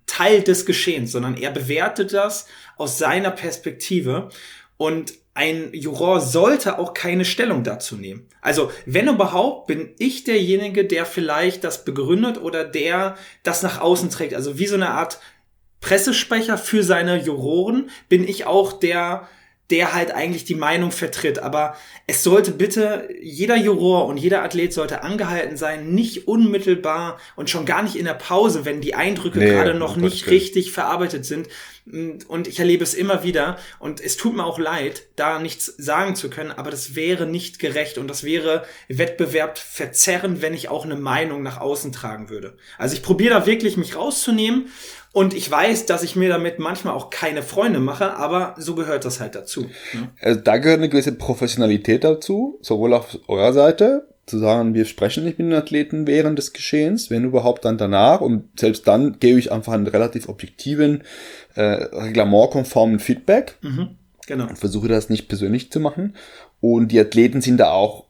[0.05, 4.29] Teil des Geschehens, sondern er bewertet das aus seiner Perspektive.
[4.77, 8.27] Und ein Juror sollte auch keine Stellung dazu nehmen.
[8.41, 14.09] Also, wenn überhaupt, bin ich derjenige, der vielleicht das begründet oder der das nach außen
[14.11, 14.35] trägt.
[14.35, 15.19] Also wie so eine Art
[15.81, 19.27] Pressesprecher für seine Juroren bin ich auch der,
[19.69, 21.39] der halt eigentlich die Meinung vertritt.
[21.39, 27.49] Aber es sollte bitte, jeder Juror und jeder Athlet sollte angehalten sein, nicht unmittelbar und
[27.49, 30.37] schon gar nicht in der Pause, wenn die Eindrücke Nee, gerade noch nicht Willen.
[30.37, 31.47] richtig verarbeitet sind,
[31.85, 33.57] Und ich erlebe es immer wieder.
[33.79, 37.59] Und es tut mir auch leid, da nichts sagen zu können, aber das wäre nicht
[37.59, 42.55] gerecht und das wäre Wettbewerb verzerrend, wenn ich auch eine Meinung nach außen tragen würde.
[42.77, 44.69] Also ich probiere da wirklich mich rauszunehmen
[45.13, 49.05] und ich weiß, dass ich mir damit manchmal auch keine Freunde mache, aber so gehört
[49.05, 49.61] das halt dazu.
[49.93, 50.09] Ne?
[50.19, 55.23] Also da gehört eine gewisse Professionalität dazu, sowohl auf eurer Seite, zu sagen, wir sprechen
[55.23, 58.21] nicht mit den Athleten während des Geschehens, wenn überhaupt dann danach.
[58.21, 61.03] Und selbst dann gebe ich einfach einen relativ objektiven,
[61.53, 63.57] äh, reglementkonformen Feedback.
[63.61, 64.47] Mhm, genau.
[64.47, 66.15] Und versuche das nicht persönlich zu machen.
[66.59, 68.05] Und die Athleten sind da auch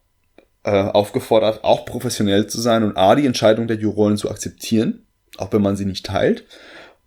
[0.63, 5.05] äh, aufgefordert, auch professionell zu sein und A, die Entscheidung der Juroren zu akzeptieren,
[5.37, 6.45] auch wenn man sie nicht teilt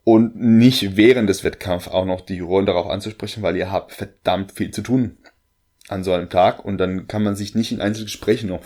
[0.08, 4.52] und nicht während des Wettkampfs auch noch die Juroren darauf anzusprechen, weil ihr habt verdammt
[4.52, 5.18] viel zu tun
[5.88, 8.62] an so einem Tag und dann kann man sich nicht in Einzelgesprächen noch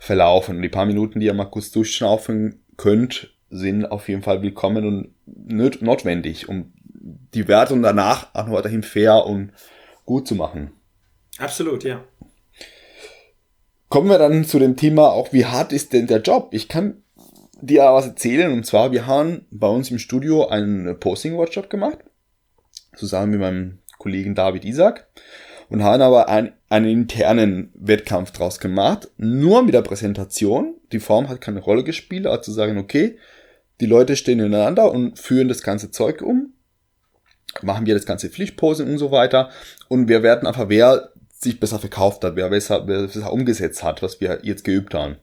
[0.00, 0.56] verlaufen.
[0.56, 4.84] Und die paar Minuten, die ihr mal kurz durchschnaufen könnt, sind auf jeden Fall willkommen
[4.84, 6.72] und notwendig, um
[7.34, 9.52] die Wertung danach auch weiterhin fair und
[10.04, 10.72] gut zu machen.
[11.38, 12.02] Absolut, ja.
[13.88, 16.48] Kommen wir dann zu dem Thema auch, wie hart ist denn der Job?
[16.50, 17.03] Ich kann
[17.66, 18.52] dir was erzählen.
[18.52, 21.98] Und zwar, wir haben bei uns im Studio einen Posting-Workshop gemacht.
[22.96, 25.08] Zusammen mit meinem Kollegen David Isaac.
[25.68, 29.08] Und haben aber ein, einen internen Wettkampf draus gemacht.
[29.16, 30.74] Nur mit der Präsentation.
[30.92, 32.26] Die Form hat keine Rolle gespielt.
[32.26, 33.18] Also zu sagen, okay,
[33.80, 36.52] die Leute stehen ineinander und führen das ganze Zeug um.
[37.62, 39.50] Machen wir das ganze Pflichtposing und so weiter.
[39.88, 41.10] Und wir werden einfach, wer
[41.44, 45.16] sich besser verkauft hat, wer besser, wer besser umgesetzt hat, was wir jetzt geübt haben.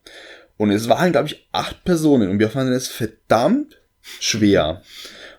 [0.61, 3.81] Und es waren, glaube ich, acht Personen und wir fanden es verdammt
[4.19, 4.83] schwer.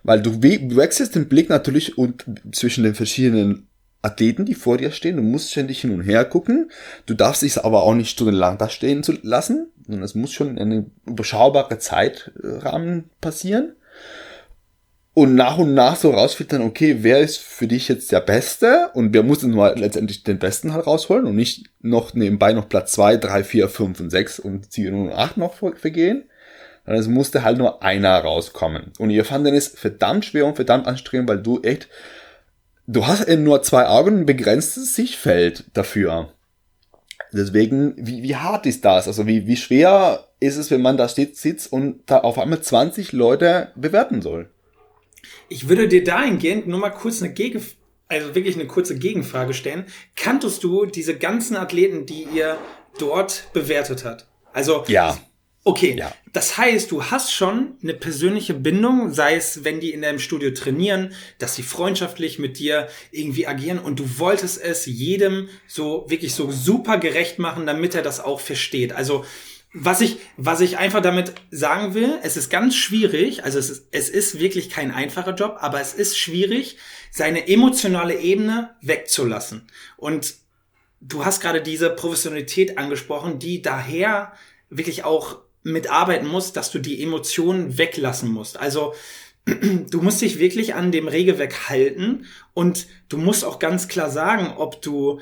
[0.03, 3.69] Weil du wechselst den Blick natürlich und zwischen den verschiedenen
[4.03, 5.19] Athleten, die vor dir stehen.
[5.19, 6.73] Du musst ständig hin und her gucken.
[7.07, 9.69] Du darfst dich aber auch nicht stundenlang da stehen zu lassen.
[9.87, 13.77] Und es muss schon in einem überschaubaren Zeitrahmen passieren
[15.15, 18.91] und nach und nach so rausfiltern, okay, wer ist für dich jetzt der Beste?
[18.95, 22.93] Und wir mussten mal letztendlich den Besten halt rausholen und nicht noch nebenbei noch Platz
[22.93, 26.25] zwei, drei, vier, fünf und sechs und sieben und acht noch vergehen.
[26.87, 28.93] Sondern es musste halt nur einer rauskommen.
[28.99, 31.89] Und ihr fandet es verdammt schwer und verdammt anstrengend, weil du echt,
[32.87, 36.33] du hast eben nur zwei Augen, ein begrenztes Sichtfeld dafür.
[37.33, 39.07] Deswegen, wie, wie hart ist das?
[39.07, 42.63] Also wie, wie schwer ist es, wenn man da steht, sitzt und da auf einmal
[42.63, 44.49] 20 Leute bewerten soll?
[45.53, 47.63] Ich würde dir dahingehend nur mal kurz eine Gegen,
[48.09, 49.85] also wirklich eine kurze Gegenfrage stellen.
[50.17, 52.57] Kanntest du diese ganzen Athleten, die ihr
[52.99, 54.29] dort bewertet hat?
[54.55, 55.19] Also ja.
[55.65, 56.13] Okay, ja.
[56.33, 60.51] das heißt, du hast schon eine persönliche Bindung, sei es, wenn die in deinem Studio
[60.51, 66.35] trainieren, dass sie freundschaftlich mit dir irgendwie agieren und du wolltest es jedem so wirklich
[66.35, 68.93] so super gerecht machen, damit er das auch versteht.
[68.93, 69.25] Also
[69.75, 73.87] was ich, was ich einfach damit sagen will, es ist ganz schwierig, also es ist,
[73.91, 76.77] es ist wirklich kein einfacher Job, aber es ist schwierig,
[77.11, 79.67] seine emotionale Ebene wegzulassen.
[79.97, 80.35] Und
[81.01, 84.33] du hast gerade diese Professionalität angesprochen, die daher
[84.69, 88.59] wirklich auch mitarbeiten muss, dass du die Emotionen weglassen musst.
[88.59, 88.95] Also
[89.45, 94.55] du musst dich wirklich an dem Regelwerk halten und du musst auch ganz klar sagen,
[94.57, 95.21] ob du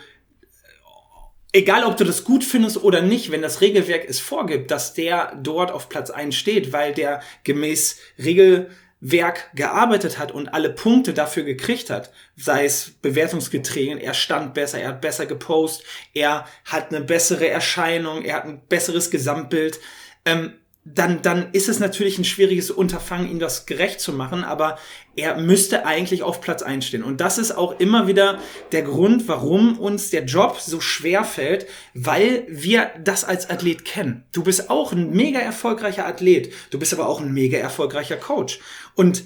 [1.53, 5.37] egal ob du das gut findest oder nicht, wenn das Regelwerk es vorgibt, dass der
[5.43, 11.43] dort auf Platz 1 steht, weil der gemäß Regelwerk gearbeitet hat und alle Punkte dafür
[11.43, 17.05] gekriegt hat, sei es Bewertungsgetränken, er stand besser, er hat besser gepostet, er hat eine
[17.05, 19.81] bessere Erscheinung, er hat ein besseres Gesamtbild,
[20.25, 20.53] ähm,
[20.94, 24.79] dann, dann ist es natürlich ein schwieriges Unterfangen, ihm das gerecht zu machen, aber
[25.16, 27.03] er müsste eigentlich auf Platz einstehen.
[27.03, 28.38] Und das ist auch immer wieder
[28.72, 34.24] der Grund, warum uns der Job so schwer fällt, weil wir das als Athlet kennen.
[34.33, 38.61] Du bist auch ein mega erfolgreicher Athlet, du bist aber auch ein mega erfolgreicher Coach.
[38.94, 39.24] Und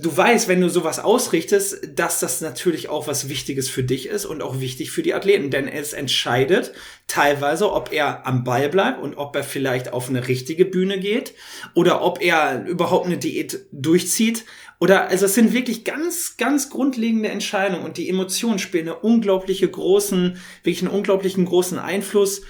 [0.00, 4.24] du weißt, wenn du sowas ausrichtest, dass das natürlich auch was Wichtiges für dich ist
[4.24, 6.72] und auch wichtig für die Athleten, denn es entscheidet
[7.06, 11.34] teilweise, ob er am Ball bleibt und ob er vielleicht auf eine richtige Bühne geht
[11.74, 14.44] oder ob er überhaupt eine Diät durchzieht.
[14.78, 19.68] Oder also es sind wirklich ganz ganz grundlegende Entscheidungen und die Emotionen spielen eine unglaubliche
[19.68, 22.42] großen wirklich einen unglaublichen großen Einfluss,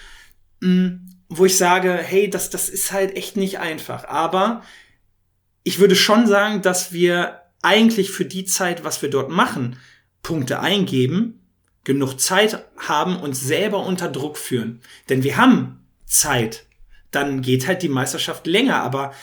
[0.60, 0.88] mm,
[1.28, 4.62] wo ich sage, hey, das das ist halt echt nicht einfach, aber
[5.62, 9.76] ich würde schon sagen, dass wir eigentlich für die Zeit, was wir dort machen,
[10.22, 11.40] Punkte eingeben,
[11.84, 14.80] genug Zeit haben und selber unter Druck führen.
[15.08, 16.66] Denn wir haben Zeit.
[17.10, 19.14] Dann geht halt die Meisterschaft länger, aber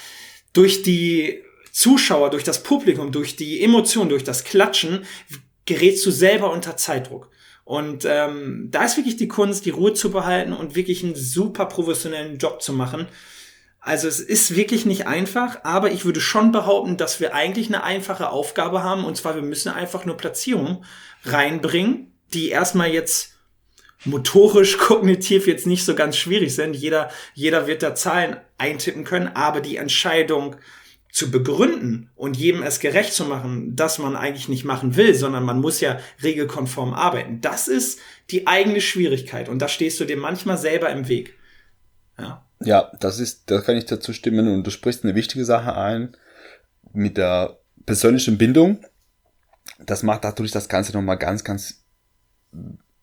[0.54, 5.06] durch die Zuschauer, durch das Publikum, durch die Emotionen, durch das Klatschen
[5.66, 7.30] gerätst du selber unter Zeitdruck.
[7.64, 11.66] Und ähm, da ist wirklich die Kunst, die Ruhe zu behalten und wirklich einen super
[11.66, 13.08] professionellen Job zu machen
[13.88, 17.86] Also es ist wirklich nicht einfach, aber ich würde schon behaupten, dass wir eigentlich eine
[17.86, 19.06] einfache Aufgabe haben.
[19.06, 20.84] Und zwar, wir müssen einfach nur Platzierungen
[21.24, 23.38] reinbringen, die erstmal jetzt
[24.04, 26.76] motorisch, kognitiv jetzt nicht so ganz schwierig sind.
[26.76, 30.58] Jeder, jeder wird da Zahlen eintippen können, aber die Entscheidung
[31.10, 35.46] zu begründen und jedem es gerecht zu machen, dass man eigentlich nicht machen will, sondern
[35.46, 37.40] man muss ja regelkonform arbeiten.
[37.40, 41.38] Das ist die eigene Schwierigkeit und da stehst du dir manchmal selber im Weg.
[42.20, 42.47] Ja.
[42.60, 46.16] Ja, das ist, da kann ich dazu stimmen und du sprichst eine wichtige Sache ein
[46.94, 48.80] mit der persönlichen Bindung.
[49.86, 51.84] Das macht natürlich das Ganze nochmal ganz, ganz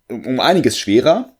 [0.09, 1.37] um einiges schwerer.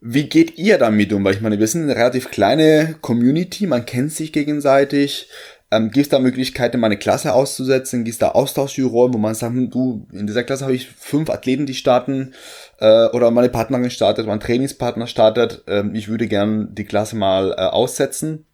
[0.00, 1.24] Wie geht ihr damit um?
[1.24, 5.28] Weil ich meine, wir sind eine relativ kleine Community, man kennt sich gegenseitig.
[5.70, 8.04] Ähm, Gibt es da Möglichkeiten, meine Klasse auszusetzen?
[8.04, 11.28] Gibt es da Austauschjuroren, wo man sagt, hm, du, in dieser Klasse habe ich fünf
[11.28, 12.34] Athleten, die starten,
[12.78, 17.52] äh, oder meine Partnerin startet, mein Trainingspartner startet, ähm, ich würde gern die Klasse mal
[17.52, 18.46] äh, aussetzen.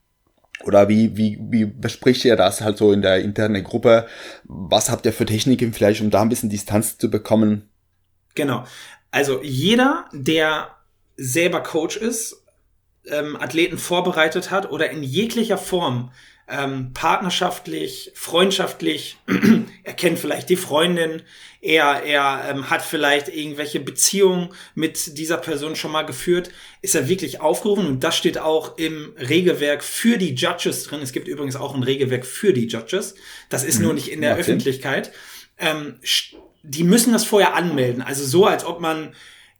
[0.64, 4.06] Oder wie, wie, wie bespricht ihr das halt so in der internen Gruppe?
[4.44, 7.68] Was habt ihr für Techniken vielleicht, um da ein bisschen Distanz zu bekommen?
[8.34, 8.64] Genau.
[9.10, 10.68] Also jeder, der
[11.16, 12.44] selber Coach ist,
[13.06, 16.12] ähm, Athleten vorbereitet hat oder in jeglicher Form
[16.48, 19.16] ähm, partnerschaftlich, freundschaftlich,
[19.84, 21.22] er kennt vielleicht die Freundin,
[21.60, 26.50] er, er ähm, hat vielleicht irgendwelche Beziehungen mit dieser Person schon mal geführt,
[26.82, 31.00] ist er wirklich aufgerufen und das steht auch im Regelwerk für die Judges drin.
[31.00, 33.14] Es gibt übrigens auch ein Regelwerk für die Judges.
[33.48, 33.84] Das ist mhm.
[33.84, 35.12] nur nicht in der Öffentlichkeit.
[35.58, 36.00] Ähm,
[36.64, 38.02] die müssen das vorher anmelden.
[38.02, 39.14] Also so, als ob man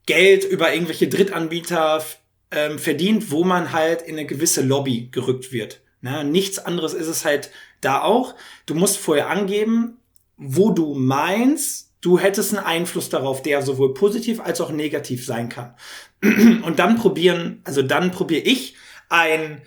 [0.07, 2.05] Geld über irgendwelche Drittanbieter
[2.51, 5.82] ähm, verdient, wo man halt in eine gewisse Lobby gerückt wird.
[6.03, 8.35] Na, nichts anderes ist es halt da auch.
[8.67, 9.99] Du musst vorher angeben,
[10.37, 15.49] wo du meinst, du hättest einen Einfluss darauf, der sowohl positiv als auch negativ sein
[15.49, 15.75] kann.
[16.23, 18.75] Und dann probieren, also dann probiere ich
[19.09, 19.63] ein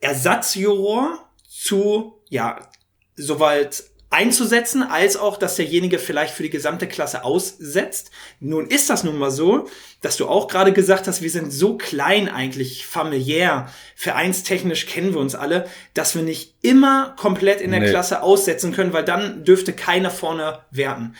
[0.00, 2.70] Ersatzjuror zu, ja,
[3.16, 8.10] soweit einzusetzen, als auch, dass derjenige vielleicht für die gesamte Klasse aussetzt.
[8.40, 9.68] Nun ist das nun mal so,
[10.00, 15.20] dass du auch gerade gesagt hast, wir sind so klein eigentlich, familiär, vereinstechnisch kennen wir
[15.20, 17.90] uns alle, dass wir nicht immer komplett in der nee.
[17.90, 21.14] Klasse aussetzen können, weil dann dürfte keiner vorne werten.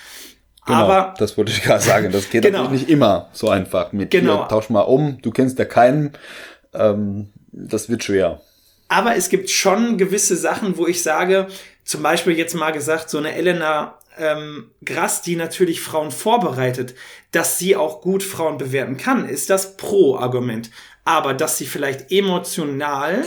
[0.66, 2.12] Genau, Aber das wollte ich gerade sagen.
[2.12, 2.64] Das geht genau.
[2.64, 4.38] natürlich nicht immer so einfach mit genau.
[4.38, 6.12] Hier, tausch mal um, du kennst ja keinen.
[6.74, 8.40] Ähm, das wird schwer.
[8.88, 11.46] Aber es gibt schon gewisse Sachen, wo ich sage,
[11.90, 16.94] zum Beispiel jetzt mal gesagt, so eine Elena ähm, Grass, die natürlich Frauen vorbereitet,
[17.32, 20.70] dass sie auch gut Frauen bewerten kann, ist das Pro-Argument.
[21.04, 23.24] Aber dass sie vielleicht emotional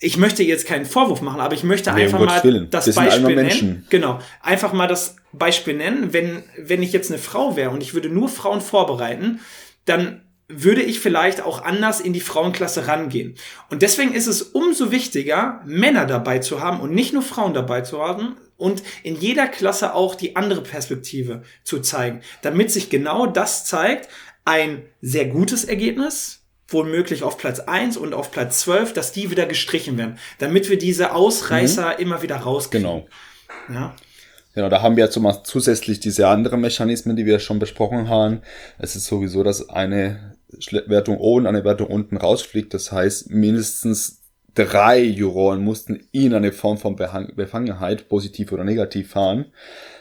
[0.00, 2.68] ich möchte jetzt keinen Vorwurf machen, aber ich möchte nee, einfach um mal Willen.
[2.70, 3.86] das Beispiel nennen.
[3.88, 6.12] Genau, einfach mal das Beispiel nennen.
[6.12, 9.38] Wenn wenn ich jetzt eine Frau wäre und ich würde nur Frauen vorbereiten,
[9.84, 10.22] dann
[10.54, 13.34] würde ich vielleicht auch anders in die Frauenklasse rangehen.
[13.70, 17.80] Und deswegen ist es umso wichtiger, Männer dabei zu haben und nicht nur Frauen dabei
[17.80, 23.26] zu haben und in jeder Klasse auch die andere Perspektive zu zeigen, damit sich genau
[23.26, 24.08] das zeigt,
[24.44, 29.46] ein sehr gutes Ergebnis, womöglich auf Platz 1 und auf Platz 12, dass die wieder
[29.46, 31.98] gestrichen werden, damit wir diese Ausreißer mhm.
[31.98, 32.82] immer wieder rauskriegen.
[32.86, 33.08] Genau.
[33.68, 33.94] Ja.
[34.54, 38.42] Genau, da haben wir jetzt zusätzlich diese anderen Mechanismen, die wir schon besprochen haben.
[38.78, 40.36] Es ist sowieso, dass eine
[40.86, 42.74] Wertung oben, eine Wertung unten rausfliegt.
[42.74, 44.22] Das heißt, mindestens
[44.54, 49.46] drei Juroren mussten in eine Form von Befangenheit, positiv oder negativ fahren,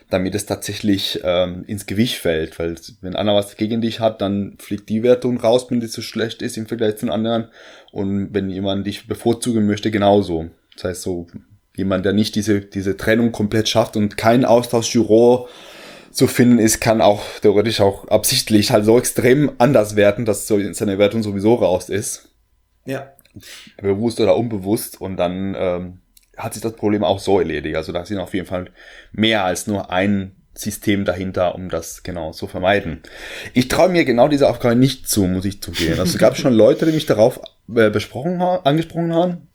[0.09, 2.59] damit es tatsächlich ähm, ins Gewicht fällt.
[2.59, 6.01] Weil wenn einer was gegen dich hat, dann fliegt die Wertung raus, wenn die so
[6.01, 7.47] schlecht ist im Vergleich zu den anderen.
[7.91, 10.49] Und wenn jemand dich bevorzugen möchte, genauso.
[10.75, 11.27] Das heißt so,
[11.75, 15.47] jemand, der nicht diese, diese Trennung komplett schafft und kein Austauschjuror
[16.11, 20.59] zu finden ist, kann auch theoretisch auch absichtlich halt so extrem anders werten, dass so
[20.73, 22.29] seine Wertung sowieso raus ist.
[22.85, 23.13] Ja.
[23.81, 26.01] Bewusst oder unbewusst und dann ähm,
[26.37, 27.75] hat sich das Problem auch so erledigt.
[27.75, 28.71] Also da sind auf jeden Fall
[29.11, 33.01] mehr als nur ein System dahinter, um das genau zu vermeiden.
[33.53, 35.99] Ich traue mir genau diese Aufgabe nicht zu, muss ich zugeben.
[35.99, 37.39] Also es gab schon Leute, die mich darauf
[37.73, 39.47] äh, besprochen haben, angesprochen haben,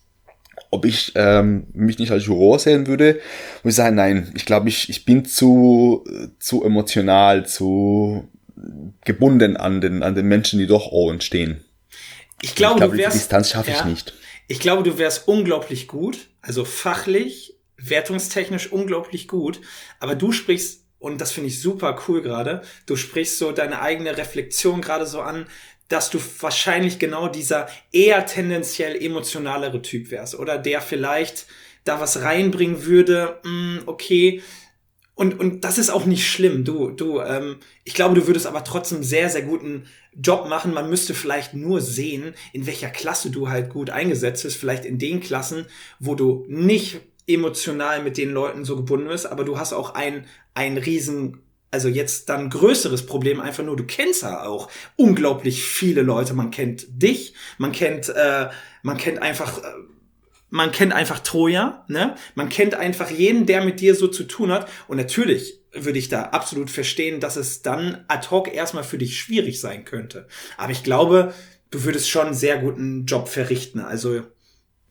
[0.70, 3.20] ob ich ähm, mich nicht als Juror sehen würde,
[3.62, 6.04] muss ich sagen, nein, ich glaube, ich, ich bin zu,
[6.38, 8.28] zu emotional, zu
[9.04, 11.64] gebunden an den, an den Menschen, die doch Owen stehen.
[12.42, 14.14] Ich glaube, ich glaube du wärst, Distanz schaffe ja, ich nicht.
[14.48, 19.60] Ich glaube, du wärst unglaublich gut, also fachlich, wertungstechnisch unglaublich gut,
[20.00, 22.62] aber du sprichst und das finde ich super cool gerade.
[22.86, 25.46] Du sprichst so deine eigene Reflexion gerade so an,
[25.88, 31.46] dass du wahrscheinlich genau dieser eher tendenziell emotionalere Typ wärst oder der vielleicht
[31.84, 34.42] da was reinbringen würde, mh, hm, okay,
[35.16, 36.64] und, und das ist auch nicht schlimm.
[36.64, 40.74] Du, du, ähm, ich glaube, du würdest aber trotzdem sehr, sehr guten Job machen.
[40.74, 44.58] Man müsste vielleicht nur sehen, in welcher Klasse du halt gut eingesetzt bist.
[44.58, 45.64] Vielleicht in den Klassen,
[45.98, 50.26] wo du nicht emotional mit den Leuten so gebunden bist, aber du hast auch ein,
[50.52, 51.40] ein riesen,
[51.76, 56.32] also jetzt dann größeres Problem einfach nur, du kennst ja auch unglaublich viele Leute.
[56.32, 58.48] Man kennt dich, man kennt, äh,
[58.82, 59.66] man kennt einfach, äh,
[60.48, 62.14] man kennt einfach Troja, ne?
[62.34, 64.70] Man kennt einfach jeden, der mit dir so zu tun hat.
[64.88, 69.18] Und natürlich würde ich da absolut verstehen, dass es dann ad hoc erstmal für dich
[69.18, 70.28] schwierig sein könnte.
[70.56, 71.34] Aber ich glaube,
[71.70, 73.80] du würdest schon einen sehr guten Job verrichten.
[73.80, 74.22] Also,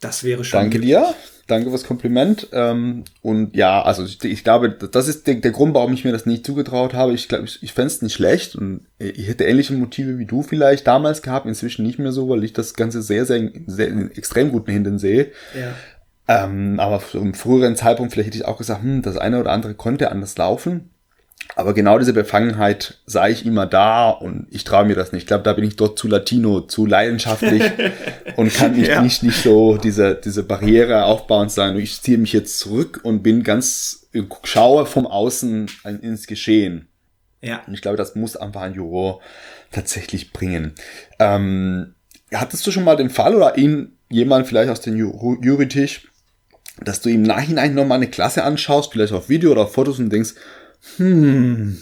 [0.01, 0.59] das wäre schon.
[0.59, 1.15] Danke dir.
[1.47, 2.47] Danke fürs Kompliment.
[2.53, 6.11] Ähm, und ja, also ich, ich glaube, das ist der, der, Grund, warum ich mir
[6.11, 7.13] das nicht zugetraut habe.
[7.13, 10.41] Ich glaube, ich, ich fände es nicht schlecht und ich hätte ähnliche Motive wie du
[10.41, 14.11] vielleicht damals gehabt, inzwischen nicht mehr so, weil ich das Ganze sehr, sehr, sehr in
[14.11, 15.31] extrem guten Händen sehe.
[15.53, 15.73] Ja.
[16.27, 19.75] Ähm, aber im früheren Zeitpunkt vielleicht hätte ich auch gesagt, hm, das eine oder andere
[19.75, 20.89] konnte anders laufen.
[21.55, 25.23] Aber genau diese Befangenheit sah ich immer da und ich traue mir das nicht.
[25.23, 27.63] Ich glaube, da bin ich dort zu Latino, zu leidenschaftlich
[28.35, 29.01] und kann nicht, ja.
[29.01, 31.77] nicht, nicht so diese, diese Barriere aufbauen sein.
[31.77, 34.07] Ich ziehe mich jetzt zurück und bin ganz,
[34.43, 35.67] schaue vom Außen
[36.01, 36.87] ins Geschehen.
[37.41, 37.61] Ja.
[37.67, 39.21] Und ich glaube, das muss einfach ein Juror
[39.71, 40.73] tatsächlich bringen.
[41.19, 41.95] Ähm,
[42.33, 46.07] hattest du schon mal den Fall oder ihn jemand vielleicht aus dem Jurytisch,
[46.81, 50.09] dass du im Nachhinein nochmal eine Klasse anschaust, vielleicht auf Video oder auf Fotos und
[50.09, 50.33] denkst,
[50.97, 51.77] hm,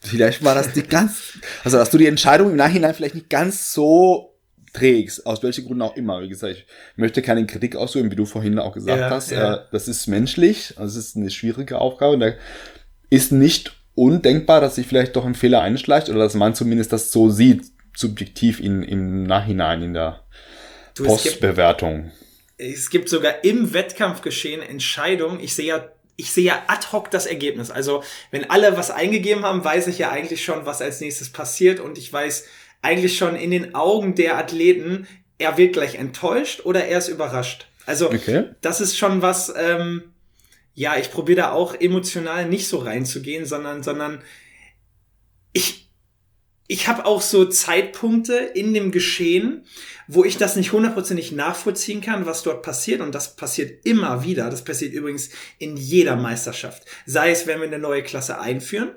[0.00, 3.72] vielleicht war das nicht ganz, also dass du die Entscheidung im Nachhinein vielleicht nicht ganz
[3.72, 4.34] so
[4.72, 6.22] trägst, aus welchen Gründen auch immer.
[6.22, 6.66] Wie gesagt, ich
[6.96, 9.30] möchte keine Kritik ausüben, wie du vorhin auch gesagt ja, hast.
[9.30, 9.54] Ja.
[9.54, 12.32] Äh, das ist menschlich, das ist eine schwierige Aufgabe und da
[13.10, 17.10] ist nicht undenkbar, dass sich vielleicht doch ein Fehler einschleicht oder dass man zumindest das
[17.10, 17.64] so sieht,
[17.96, 20.22] subjektiv in, im Nachhinein in der
[20.94, 22.12] Postbewertung.
[22.56, 25.40] Es gibt, es gibt sogar im Wettkampfgeschehen Entscheidungen.
[25.40, 25.88] Ich sehe ja
[26.18, 27.70] ich sehe ja ad hoc das Ergebnis.
[27.70, 28.02] Also
[28.32, 31.96] wenn alle was eingegeben haben, weiß ich ja eigentlich schon, was als nächstes passiert und
[31.96, 32.44] ich weiß
[32.82, 35.06] eigentlich schon in den Augen der Athleten,
[35.38, 37.68] er wird gleich enttäuscht oder er ist überrascht.
[37.86, 38.46] Also okay.
[38.60, 40.12] das ist schon was, ähm,
[40.74, 44.20] ja, ich probiere da auch emotional nicht so reinzugehen, sondern, sondern
[45.52, 45.87] ich,
[46.70, 49.64] ich habe auch so Zeitpunkte in dem Geschehen,
[50.06, 53.00] wo ich das nicht hundertprozentig nachvollziehen kann, was dort passiert.
[53.00, 54.50] Und das passiert immer wieder.
[54.50, 56.84] Das passiert übrigens in jeder Meisterschaft.
[57.06, 58.90] Sei es, wenn wir eine neue Klasse einführen,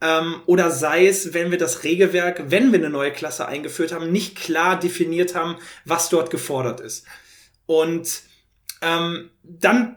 [0.00, 4.10] ähm, oder sei es, wenn wir das Regelwerk, wenn wir eine neue Klasse eingeführt haben,
[4.10, 7.06] nicht klar definiert haben, was dort gefordert ist.
[7.66, 8.22] Und
[8.82, 9.96] ähm, dann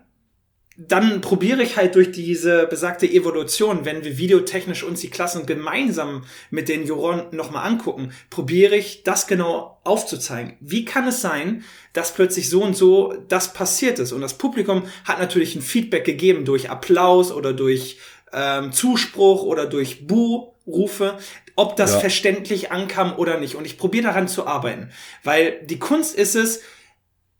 [0.76, 6.24] dann probiere ich halt durch diese besagte Evolution, wenn wir videotechnisch uns die Klassen gemeinsam
[6.50, 10.56] mit den Juroren nochmal angucken, probiere ich das genau aufzuzeigen.
[10.62, 11.64] Wie kann es sein,
[11.94, 14.14] dass plötzlich so und so das passiert ist?
[14.14, 18.00] Und das Publikum hat natürlich ein Feedback gegeben durch Applaus oder durch
[18.34, 21.20] ähm, Zuspruch oder durch Bu-Rufe,
[21.56, 22.00] ob das ja.
[22.00, 23.54] verständlich ankam oder nicht.
[23.56, 24.90] Und ich probiere daran zu arbeiten,
[25.24, 26.62] weil die Kunst ist es,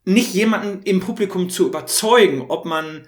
[0.06, 3.08] nicht jemanden im Publikum zu überzeugen, ob man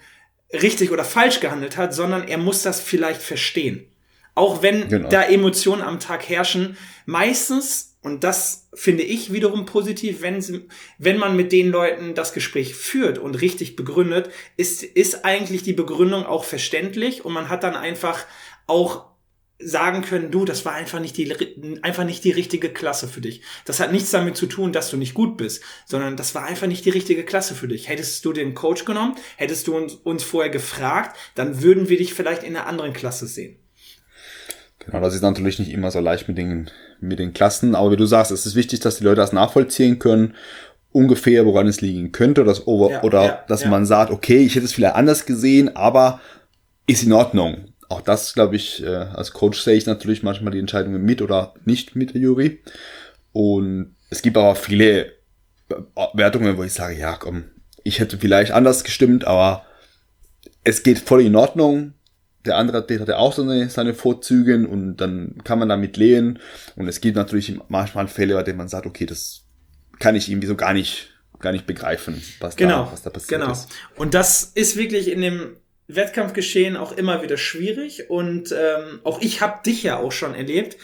[0.53, 3.87] richtig oder falsch gehandelt hat, sondern er muss das vielleicht verstehen.
[4.35, 5.09] Auch wenn genau.
[5.09, 10.67] da Emotionen am Tag herrschen, meistens, und das finde ich wiederum positiv, wenn,
[10.97, 15.73] wenn man mit den Leuten das Gespräch führt und richtig begründet, ist, ist eigentlich die
[15.73, 18.25] Begründung auch verständlich und man hat dann einfach
[18.67, 19.05] auch
[19.57, 21.33] sagen können, du, das war einfach nicht die,
[21.81, 23.41] einfach nicht die richtige Klasse für dich.
[23.63, 26.67] Das hat nichts damit zu tun, dass du nicht gut bist, sondern das war einfach
[26.67, 27.87] nicht die richtige Klasse für dich.
[27.87, 32.13] Hättest du den Coach genommen, hättest du uns, uns vorher gefragt, dann würden wir dich
[32.13, 33.57] vielleicht in einer anderen Klasse sehen.
[34.79, 37.97] Genau, das ist natürlich nicht immer so leicht mit den, mit den Klassen, aber wie
[37.97, 40.35] du sagst, es ist wichtig, dass die Leute das nachvollziehen können,
[40.91, 43.69] ungefähr, woran es liegen könnte, dass, oder, ja, oder ja, dass ja.
[43.69, 46.21] man sagt, okay, ich hätte es vielleicht anders gesehen, aber
[46.87, 50.59] ist in Ordnung auch das, glaube ich, äh, als Coach sehe ich natürlich manchmal die
[50.59, 52.61] Entscheidungen mit oder nicht mit der Jury.
[53.31, 55.05] Und es gibt aber viele
[55.69, 55.75] äh,
[56.13, 57.45] Wertungen, wo ich sage, ja, komm,
[57.83, 59.65] ich hätte vielleicht anders gestimmt, aber
[60.63, 61.93] es geht voll in Ordnung.
[62.45, 66.39] Der andere Athlet hatte auch seine, seine Vorzüge und dann kann man damit lehen.
[66.75, 69.43] Und es gibt natürlich manchmal Fälle, bei denen man sagt, okay, das
[69.99, 71.09] kann ich irgendwie so gar nicht,
[71.39, 73.51] gar nicht begreifen, was, genau, da, was da passiert genau.
[73.51, 73.69] ist.
[73.95, 75.57] Und das ist wirklich in dem
[75.87, 80.77] Wettkampfgeschehen auch immer wieder schwierig und ähm, auch ich habe dich ja auch schon erlebt.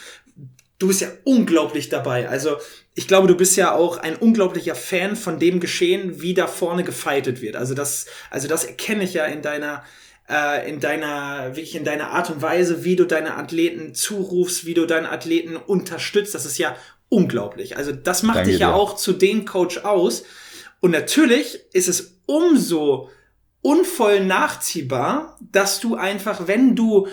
[0.78, 2.28] Du bist ja unglaublich dabei.
[2.28, 2.58] Also
[2.96, 6.84] ich glaube, du bist ja auch ein unglaublicher Fan von dem Geschehen, wie da vorne
[6.84, 7.56] gefeitet wird.
[7.56, 9.84] Also das, also das erkenne ich ja in deiner
[10.30, 14.74] äh, in deiner wirklich in deiner Art und Weise, wie du deine Athleten zurufst, wie
[14.74, 16.34] du deine Athleten unterstützt.
[16.36, 16.76] Das ist ja
[17.10, 17.78] unglaublich.
[17.78, 18.76] Also das macht Danke dich ja dir.
[18.76, 20.24] auch zu dem Coach aus.
[20.80, 23.10] Und natürlich ist es umso
[23.62, 27.08] unvoll nachziehbar, dass du einfach, wenn du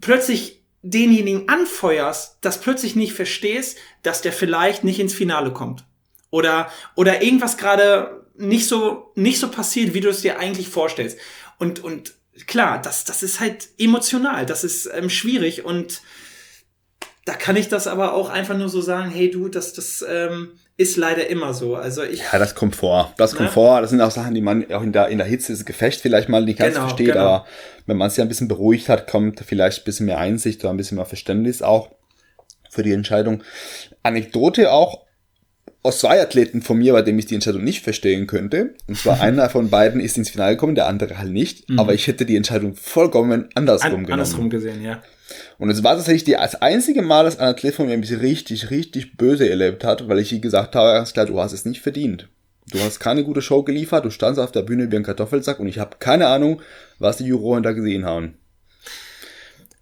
[0.00, 5.84] plötzlich denjenigen anfeuerst, das plötzlich nicht verstehst, dass der vielleicht nicht ins Finale kommt.
[6.30, 11.18] Oder, oder irgendwas gerade nicht so, nicht so passiert, wie du es dir eigentlich vorstellst.
[11.58, 12.14] Und, und
[12.46, 16.02] klar, das, das ist halt emotional, das ist ähm, schwierig und
[17.24, 20.58] da kann ich das aber auch einfach nur so sagen, hey du, das, das ähm,
[20.76, 21.76] ist leider immer so.
[21.76, 22.20] Also ich.
[22.32, 23.12] Ja, das kommt vor.
[23.16, 23.52] Das kommt ne?
[23.52, 23.80] vor.
[23.80, 26.28] Das sind auch Sachen, die man auch in der, in der Hitze des Gefechts vielleicht
[26.28, 27.20] mal nicht ganz genau, versteht, genau.
[27.20, 27.46] aber
[27.86, 30.72] wenn man es ja ein bisschen beruhigt hat, kommt vielleicht ein bisschen mehr Einsicht oder
[30.72, 31.90] ein bisschen mehr Verständnis auch
[32.70, 33.44] für die Entscheidung.
[34.02, 35.04] Anekdote auch
[35.84, 38.74] aus zwei Athleten von mir, bei dem ich die Entscheidung nicht verstehen könnte.
[38.88, 41.68] Und zwar einer von beiden ist ins Finale gekommen, der andere halt nicht.
[41.70, 41.78] Mhm.
[41.78, 44.12] Aber ich hätte die Entscheidung vollkommen andersrum An, genommen.
[44.12, 45.02] Andersrum gesehen, ja.
[45.58, 49.16] Und es war tatsächlich das einzige Mal, dass ein Athlet von mir mich richtig, richtig
[49.16, 52.28] böse erlebt hat, weil ich ihm gesagt habe, ganz klar, du hast es nicht verdient.
[52.70, 55.66] Du hast keine gute Show geliefert, du standst auf der Bühne wie ein Kartoffelsack und
[55.66, 56.62] ich habe keine Ahnung,
[56.98, 58.38] was die Juroren da gesehen haben.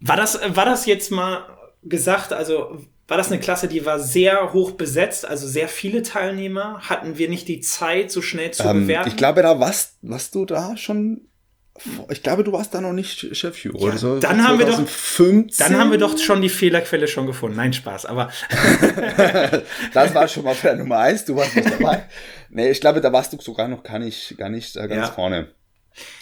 [0.01, 1.45] War das, war das jetzt mal
[1.81, 6.79] gesagt, also war das eine Klasse, die war sehr hoch besetzt, also sehr viele Teilnehmer?
[6.81, 9.09] Hatten wir nicht die Zeit, so schnell zu ähm, bewerten?
[9.09, 11.21] Ich glaube, da warst, warst du da schon
[12.09, 14.19] ich glaube, du warst da noch nicht Chefjuror ja, oder so.
[14.19, 14.81] Dann haben wir doch,
[15.57, 17.57] dann haben wir doch schon die Fehlerquelle schon gefunden.
[17.57, 18.31] Nein, Spaß, aber.
[19.93, 22.05] das war schon mal für Nummer eins, du warst nicht dabei.
[22.49, 25.13] nee, ich glaube, da warst du sogar noch gar nicht, gar nicht äh, ganz ja.
[25.13, 25.49] vorne.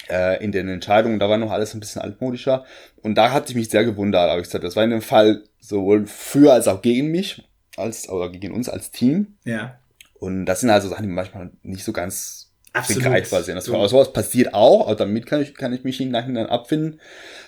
[0.09, 2.65] Äh, in den Entscheidungen, da war noch alles ein bisschen altmodischer.
[3.01, 4.63] Und da hatte ich mich sehr gewundert, habe ich gesagt.
[4.63, 7.47] Das war in dem Fall sowohl für als auch gegen mich,
[7.77, 9.37] als, oder gegen uns als Team.
[9.45, 9.79] Ja.
[10.19, 13.03] Und das sind also Sachen, die manchmal nicht so ganz Absolut.
[13.03, 13.55] begreifbar sind.
[13.55, 13.87] Das so.
[13.87, 17.01] sowas passiert auch, aber damit kann ich, kann ich mich im Nachhinein abfinden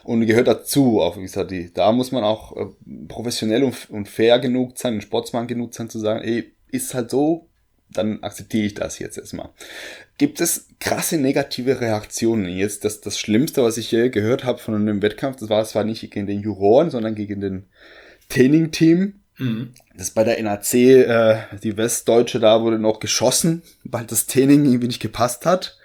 [0.03, 1.01] und gehört dazu.
[1.01, 2.65] Auch wie gesagt, die, da muss man auch äh,
[3.07, 7.47] professionell und, und fair genug sein, Sportsmann genug sein, zu sagen, ey, ist halt so,
[7.89, 9.49] dann akzeptiere ich das jetzt erstmal.
[10.17, 12.49] Gibt es krasse negative Reaktionen?
[12.49, 15.85] Jetzt das, das Schlimmste, was ich je gehört habe von einem Wettkampf, das war zwar
[15.85, 17.65] nicht gegen den Juroren, sondern gegen den
[18.29, 19.73] Training-Team Mhm.
[19.95, 24.87] Das bei der NAC, äh, die Westdeutsche, da wurde noch geschossen, weil das Training irgendwie
[24.87, 25.77] nicht gepasst hat.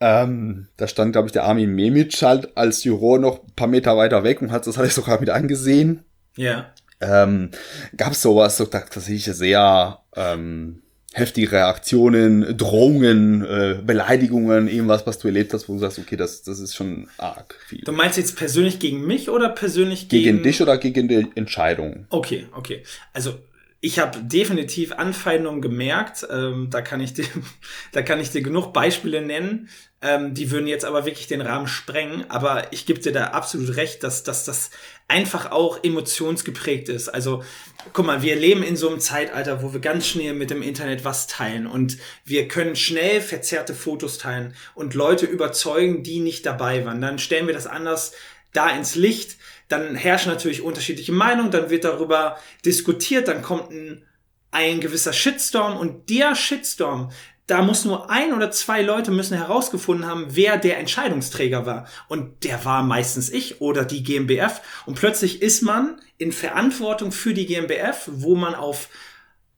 [0.00, 3.96] Ähm, da stand, glaube ich, der Armin Memic halt als Juror noch ein paar Meter
[3.96, 6.04] weiter weg und hat das alles sogar mit angesehen.
[6.36, 6.72] Ja.
[7.00, 7.50] Ähm,
[7.96, 10.82] Gab sowas, so, das ich sehr ähm,
[11.14, 16.42] heftige Reaktionen, Drohungen, äh, Beleidigungen, irgendwas, was du erlebt hast, wo du sagst, okay, das,
[16.42, 17.82] das ist schon arg viel.
[17.82, 20.24] Du meinst jetzt persönlich gegen mich oder persönlich gegen...
[20.24, 22.06] Gegen dich oder gegen die Entscheidung?
[22.10, 22.82] Okay, okay.
[23.12, 23.34] Also
[23.80, 26.26] ich habe definitiv Anfeindungen gemerkt.
[26.30, 27.26] Ähm, da kann ich dir,
[27.92, 29.68] da kann ich dir genug Beispiele nennen.
[30.02, 32.28] Ähm, die würden jetzt aber wirklich den Rahmen sprengen.
[32.28, 34.70] Aber ich gebe dir da absolut recht, dass, dass das
[35.06, 37.08] einfach auch emotionsgeprägt ist.
[37.08, 37.44] Also
[37.92, 41.04] guck mal, wir leben in so einem Zeitalter, wo wir ganz schnell mit dem Internet
[41.04, 46.84] was teilen und wir können schnell verzerrte Fotos teilen und Leute überzeugen, die nicht dabei
[46.84, 47.00] waren.
[47.00, 48.12] Dann stellen wir das anders
[48.52, 49.36] da ins Licht
[49.68, 54.04] dann herrschen natürlich unterschiedliche Meinungen, dann wird darüber diskutiert, dann kommt ein,
[54.50, 57.10] ein gewisser Shitstorm und der Shitstorm,
[57.46, 61.86] da muss nur ein oder zwei Leute müssen herausgefunden haben, wer der Entscheidungsträger war.
[62.08, 64.62] Und der war meistens ich oder die GmbF.
[64.86, 68.88] Und plötzlich ist man in Verantwortung für die GmbF, wo man auf,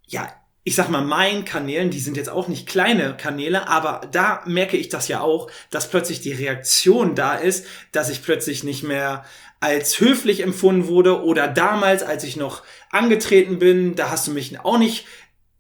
[0.07, 0.33] ja,
[0.65, 4.77] ich sag mal, meinen Kanälen, die sind jetzt auch nicht kleine Kanäle, aber da merke
[4.77, 9.25] ich das ja auch, dass plötzlich die Reaktion da ist, dass ich plötzlich nicht mehr
[9.61, 14.59] als höflich empfunden wurde oder damals, als ich noch angetreten bin, da hast du mich
[14.59, 15.07] auch nicht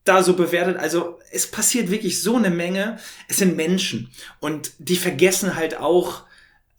[0.09, 0.77] da so bewertet.
[0.77, 2.99] Also es passiert wirklich so eine Menge.
[3.29, 6.25] Es sind Menschen und die vergessen halt auch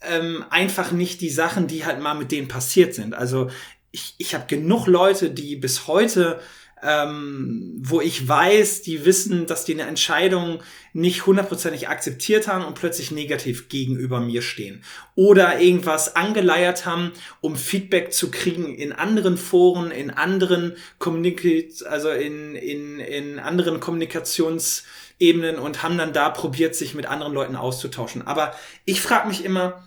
[0.02, 3.14] ähm, einfach nicht die Sachen, die halt mal mit denen passiert sind.
[3.14, 3.50] Also
[3.92, 6.40] ich, ich habe genug Leute, die bis heute
[6.84, 10.62] ähm, wo ich weiß, die wissen, dass die eine Entscheidung
[10.94, 14.84] nicht hundertprozentig akzeptiert haben und plötzlich negativ gegenüber mir stehen.
[15.16, 17.12] Oder irgendwas angeleiert haben,
[17.42, 21.38] um Feedback zu kriegen in anderen Foren, in anderen Kommunik
[21.90, 27.56] also in, in, in anderen Kommunikationsebenen und haben dann da probiert, sich mit anderen Leuten
[27.56, 28.26] auszutauschen.
[28.26, 28.54] Aber
[28.86, 29.84] ich frage mich immer,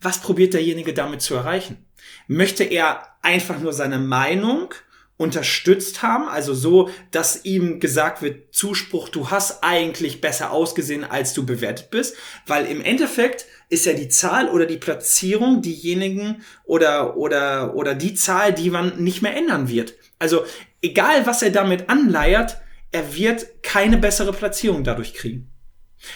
[0.00, 1.84] was probiert derjenige damit zu erreichen?
[2.26, 4.74] Möchte er einfach nur seine Meinung
[5.22, 11.32] unterstützt haben, also so, dass ihm gesagt wird, Zuspruch, du hast eigentlich besser ausgesehen, als
[11.32, 12.16] du bewertet bist,
[12.46, 18.14] weil im Endeffekt ist ja die Zahl oder die Platzierung diejenigen oder oder oder die
[18.14, 19.94] Zahl, die man nicht mehr ändern wird.
[20.18, 20.44] Also
[20.82, 22.58] egal, was er damit anleiert,
[22.90, 25.50] er wird keine bessere Platzierung dadurch kriegen.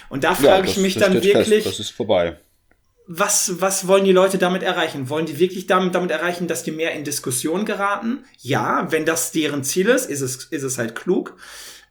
[0.09, 1.67] Und da frage ja, ich mich dann wirklich, fest.
[1.67, 2.37] das ist vorbei
[3.07, 5.09] was, was wollen die Leute damit erreichen?
[5.09, 8.25] Wollen die wirklich damit, damit erreichen, dass die mehr in Diskussion geraten?
[8.39, 11.37] Ja, wenn das deren Ziel ist, ist es, ist es halt klug.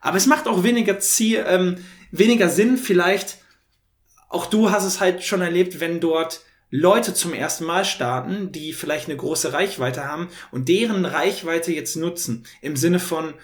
[0.00, 1.76] Aber es macht auch weniger Ziel, ähm,
[2.10, 3.38] weniger Sinn, vielleicht
[4.28, 8.72] auch du hast es halt schon erlebt, wenn dort Leute zum ersten Mal starten, die
[8.72, 12.44] vielleicht eine große Reichweite haben und deren Reichweite jetzt nutzen.
[12.60, 13.34] Im Sinne von,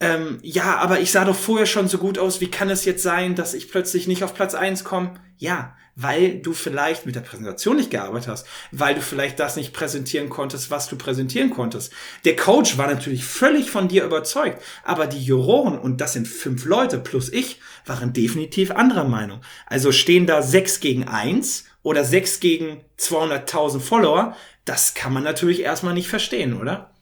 [0.00, 3.02] ähm, ja, aber ich sah doch vorher schon so gut aus, wie kann es jetzt
[3.02, 5.14] sein, dass ich plötzlich nicht auf Platz eins komme?
[5.36, 9.74] Ja, weil du vielleicht mit der Präsentation nicht gearbeitet hast, weil du vielleicht das nicht
[9.74, 11.92] präsentieren konntest, was du präsentieren konntest.
[12.24, 16.64] Der Coach war natürlich völlig von dir überzeugt, aber die Juroren, und das sind fünf
[16.64, 19.42] Leute plus ich, waren definitiv anderer Meinung.
[19.66, 25.60] Also stehen da sechs gegen eins oder sechs gegen 200.000 Follower, das kann man natürlich
[25.60, 26.92] erstmal nicht verstehen, oder?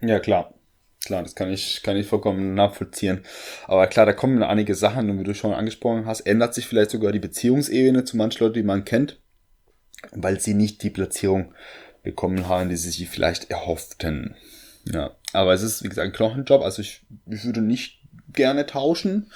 [0.00, 0.52] Ja, klar.
[1.06, 3.20] Klar, das kann ich, kann ich vollkommen nachvollziehen.
[3.68, 6.90] Aber klar, da kommen einige Sachen, und wie du schon angesprochen hast, ändert sich vielleicht
[6.90, 9.20] sogar die Beziehungsebene zu manchen Leuten, die man kennt,
[10.10, 11.54] weil sie nicht die Platzierung
[12.02, 14.34] bekommen haben, die sie sich vielleicht erhofften.
[14.92, 18.00] Ja, aber es ist, wie gesagt, ein Knochenjob, also ich, ich würde nicht
[18.32, 19.30] gerne tauschen.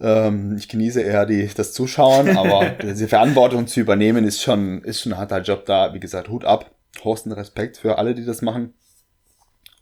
[0.00, 5.00] Ähm, ich genieße eher die, das Zuschauen, aber diese Verantwortung zu übernehmen ist schon, ist
[5.00, 5.94] schon ein harter Job da.
[5.94, 6.70] Wie gesagt, Hut ab.
[7.02, 8.72] Horsten Respekt für alle, die das machen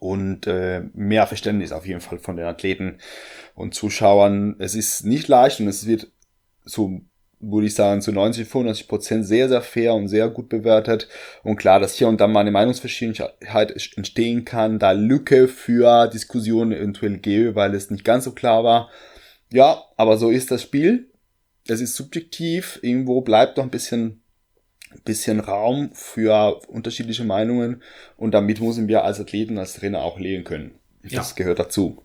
[0.05, 2.98] und äh, mehr Verständnis auf jeden Fall von den Athleten
[3.55, 4.55] und Zuschauern.
[4.59, 6.12] Es ist nicht leicht und es wird
[6.66, 7.00] so
[7.40, 11.09] würde ich sagen, zu 90, 95 Prozent sehr, sehr fair und sehr gut bewertet.
[11.42, 16.72] Und klar, dass hier und da mal eine Meinungsverschiedenheit entstehen kann, da Lücke für Diskussionen
[16.72, 18.88] eventuell gäbe, weil es nicht ganz so klar war.
[19.52, 21.11] Ja, aber so ist das Spiel.
[21.68, 22.78] Es ist subjektiv.
[22.80, 24.22] Irgendwo bleibt noch ein bisschen
[25.05, 27.82] bisschen Raum für unterschiedliche Meinungen
[28.16, 30.72] und damit müssen wir als Athleten, als Trainer auch leben können.
[31.03, 31.36] Das ja.
[31.36, 32.03] gehört dazu.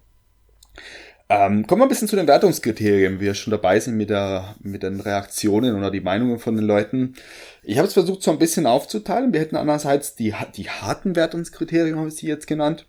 [1.32, 4.56] Ähm, kommen wir ein bisschen zu den Wertungskriterien, wie wir schon dabei sind mit, der,
[4.62, 7.14] mit den Reaktionen oder die Meinungen von den Leuten.
[7.62, 9.32] Ich habe es versucht, so ein bisschen aufzuteilen.
[9.32, 12.88] Wir hätten einerseits die, die harten Wertungskriterien, habe ich sie jetzt genannt.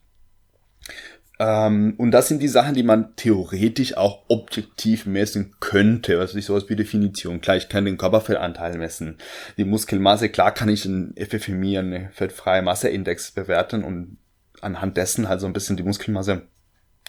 [1.40, 6.20] Ähm, und das sind die Sachen, die man theoretisch auch objektiv messen könnte.
[6.20, 7.40] Also ich sowas wie Definition.
[7.40, 9.16] Klar, ich kann den Körperfettanteil messen.
[9.56, 14.18] Die Muskelmasse, klar kann ich ein FFMI, eine fettfreie Masseindex bewerten und
[14.60, 16.42] anhand dessen halt so ein bisschen die Muskelmasse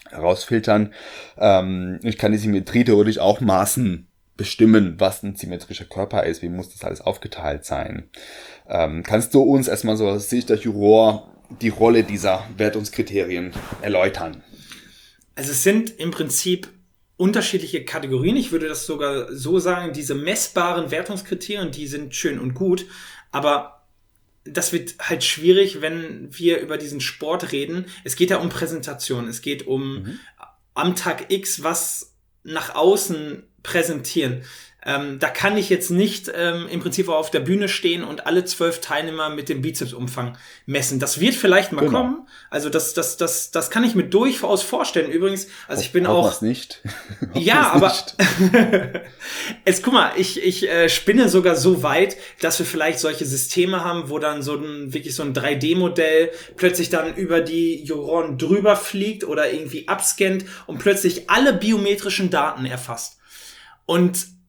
[0.10, 0.94] herausfiltern.
[1.38, 4.08] Ähm, ich kann die Symmetrie theoretisch auch maßen
[4.38, 8.10] bestimmen, was ein symmetrischer Körper ist, wie muss das alles aufgeteilt sein.
[8.70, 14.44] Ähm, kannst du uns erstmal so aus Sicht der Juror die Rolle dieser Wertungskriterien erläutern?
[15.36, 16.70] Also es sind im Prinzip
[17.18, 18.36] unterschiedliche Kategorien.
[18.36, 22.86] Ich würde das sogar so sagen, diese messbaren Wertungskriterien, die sind schön und gut,
[23.32, 23.86] aber
[24.44, 27.86] das wird halt schwierig, wenn wir über diesen Sport reden.
[28.04, 30.20] Es geht ja um Präsentation, es geht um mhm.
[30.74, 34.42] am Tag X was nach außen präsentieren.
[34.84, 38.46] Ähm, da kann ich jetzt nicht ähm, im Prinzip auf der Bühne stehen und alle
[38.46, 41.00] zwölf Teilnehmer mit dem Bizepsumfang messen.
[41.00, 42.00] Das wird vielleicht mal genau.
[42.00, 42.28] kommen.
[42.50, 45.12] Also das, das, das, das kann ich mir durchaus vorstellen.
[45.12, 46.42] Übrigens, also ich bin auch.
[46.42, 46.82] nicht.
[47.36, 47.94] ja, aber
[49.66, 53.84] jetzt guck mal, ich, ich äh, spinne sogar so weit, dass wir vielleicht solche Systeme
[53.84, 58.76] haben, wo dann so ein wirklich so ein 3D-Modell plötzlich dann über die Juroren drüber
[58.76, 63.20] fliegt oder irgendwie abscannt und plötzlich alle biometrischen Daten erfasst.
[63.86, 64.41] Und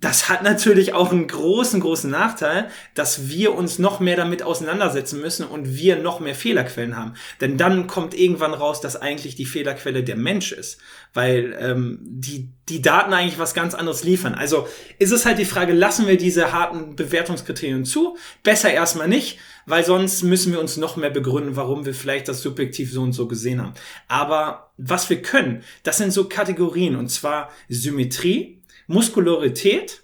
[0.00, 5.20] das hat natürlich auch einen großen, großen Nachteil, dass wir uns noch mehr damit auseinandersetzen
[5.20, 7.14] müssen und wir noch mehr Fehlerquellen haben.
[7.40, 10.78] Denn dann kommt irgendwann raus, dass eigentlich die Fehlerquelle der Mensch ist,
[11.14, 14.34] weil ähm, die, die Daten eigentlich was ganz anderes liefern.
[14.34, 14.66] Also
[14.98, 18.16] ist es halt die Frage, lassen wir diese harten Bewertungskriterien zu?
[18.42, 22.42] Besser erstmal nicht, weil sonst müssen wir uns noch mehr begründen, warum wir vielleicht das
[22.42, 23.74] subjektiv so und so gesehen haben.
[24.08, 28.61] Aber was wir können, das sind so Kategorien und zwar Symmetrie,
[28.92, 30.02] Muskularität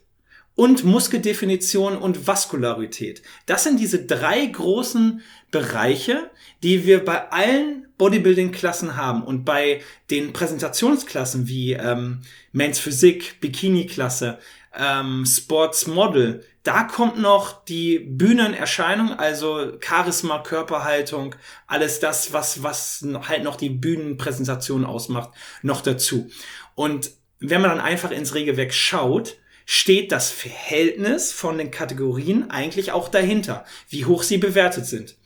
[0.55, 3.23] und Muskeldefinition und Vaskularität.
[3.47, 6.31] Das sind diese drei großen Bereiche,
[6.63, 12.23] die wir bei allen Bodybuilding-Klassen haben und bei den Präsentationsklassen wie ähm,
[12.53, 14.39] Men's Physik, Bikini-Klasse,
[14.77, 21.35] ähm, Sports Model, da kommt noch die Bühnenerscheinung, also Charisma, Körperhaltung,
[21.67, 25.31] alles das, was, was halt noch die Bühnenpräsentation ausmacht,
[25.63, 26.31] noch dazu.
[26.75, 27.11] Und
[27.41, 33.09] wenn man dann einfach ins Regelwerk schaut, steht das Verhältnis von den Kategorien eigentlich auch
[33.09, 35.17] dahinter, wie hoch sie bewertet sind.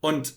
[0.00, 0.34] Und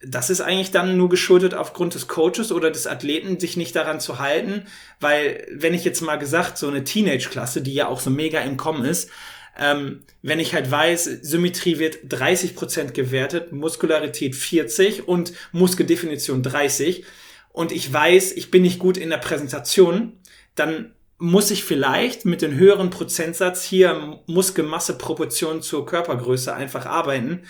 [0.00, 4.00] das ist eigentlich dann nur geschuldet aufgrund des Coaches oder des Athleten, sich nicht daran
[4.00, 4.66] zu halten,
[5.00, 8.56] weil wenn ich jetzt mal gesagt, so eine Teenage-Klasse, die ja auch so mega im
[8.56, 9.10] Kommen ist,
[9.58, 17.04] ähm, wenn ich halt weiß, Symmetrie wird 30% gewertet, Muskularität 40 und Muskeldefinition 30
[17.52, 20.18] und ich weiß, ich bin nicht gut in der Präsentation,
[20.54, 27.42] dann muss ich vielleicht mit dem höheren Prozentsatz hier Muskelmasse Proportion zur Körpergröße einfach arbeiten,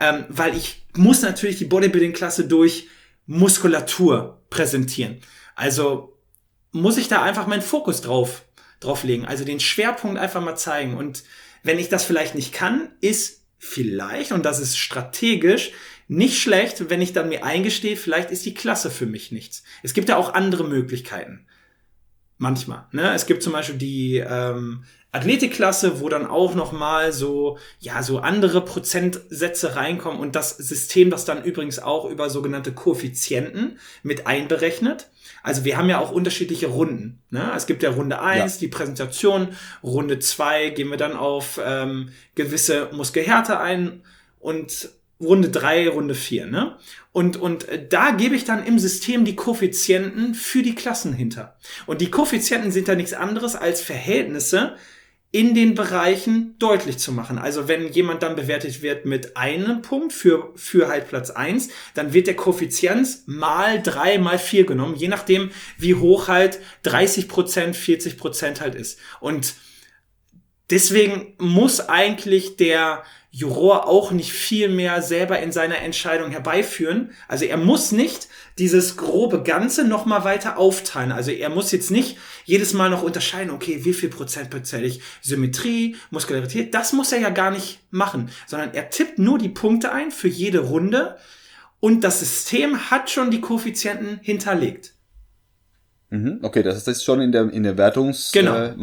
[0.00, 2.88] ähm, weil ich muss natürlich die Bodybuilding-Klasse durch
[3.26, 5.20] Muskulatur präsentieren.
[5.54, 6.16] Also
[6.72, 8.44] muss ich da einfach meinen Fokus drauf
[8.80, 9.26] drauflegen.
[9.26, 10.96] Also den Schwerpunkt einfach mal zeigen.
[10.96, 11.24] Und
[11.62, 15.72] wenn ich das vielleicht nicht kann, ist vielleicht, und das ist strategisch,
[16.06, 19.64] nicht schlecht, wenn ich dann mir eingestehe, vielleicht ist die Klasse für mich nichts.
[19.82, 21.46] Es gibt ja auch andere Möglichkeiten.
[22.38, 22.86] Manchmal.
[22.92, 23.12] Ne?
[23.14, 28.20] Es gibt zum Beispiel die ähm, Athletikklasse, wo dann auch noch mal so ja so
[28.20, 35.08] andere Prozentsätze reinkommen und das System, das dann übrigens auch über sogenannte Koeffizienten mit einberechnet.
[35.42, 37.20] Also wir haben ja auch unterschiedliche Runden.
[37.30, 37.50] Ne?
[37.56, 38.60] Es gibt ja Runde eins, ja.
[38.60, 39.48] die Präsentation,
[39.82, 44.02] Runde zwei gehen wir dann auf ähm, gewisse Muskelhärte ein
[44.38, 46.76] und Runde drei, Runde vier, ne?
[47.12, 51.56] Und, und äh, da gebe ich dann im System die Koeffizienten für die Klassen hinter.
[51.86, 54.76] Und die Koeffizienten sind da nichts anderes als Verhältnisse
[55.30, 57.38] in den Bereichen deutlich zu machen.
[57.38, 62.14] Also wenn jemand dann bewertet wird mit einem Punkt für, für halt Platz eins, dann
[62.14, 67.76] wird der Koeffizient mal drei, mal vier genommen, je nachdem, wie hoch halt 30 Prozent,
[67.76, 68.98] 40 Prozent halt ist.
[69.20, 69.54] Und
[70.70, 77.10] deswegen muss eigentlich der, Juror auch nicht viel mehr selber in seiner Entscheidung herbeiführen.
[77.28, 81.12] Also er muss nicht dieses grobe Ganze noch mal weiter aufteilen.
[81.12, 82.16] Also er muss jetzt nicht
[82.46, 86.72] jedes Mal noch unterscheiden, okay, wie viel Prozent bezähle ich Symmetrie, Muskularität.
[86.72, 90.28] Das muss er ja gar nicht machen, sondern er tippt nur die Punkte ein für
[90.28, 91.18] jede Runde
[91.80, 94.94] und das System hat schon die Koeffizienten hinterlegt.
[96.10, 98.40] Mhm, okay, das ist schon in der, in der Wertungsmaske.
[98.40, 98.56] Genau.
[98.56, 98.74] Äh,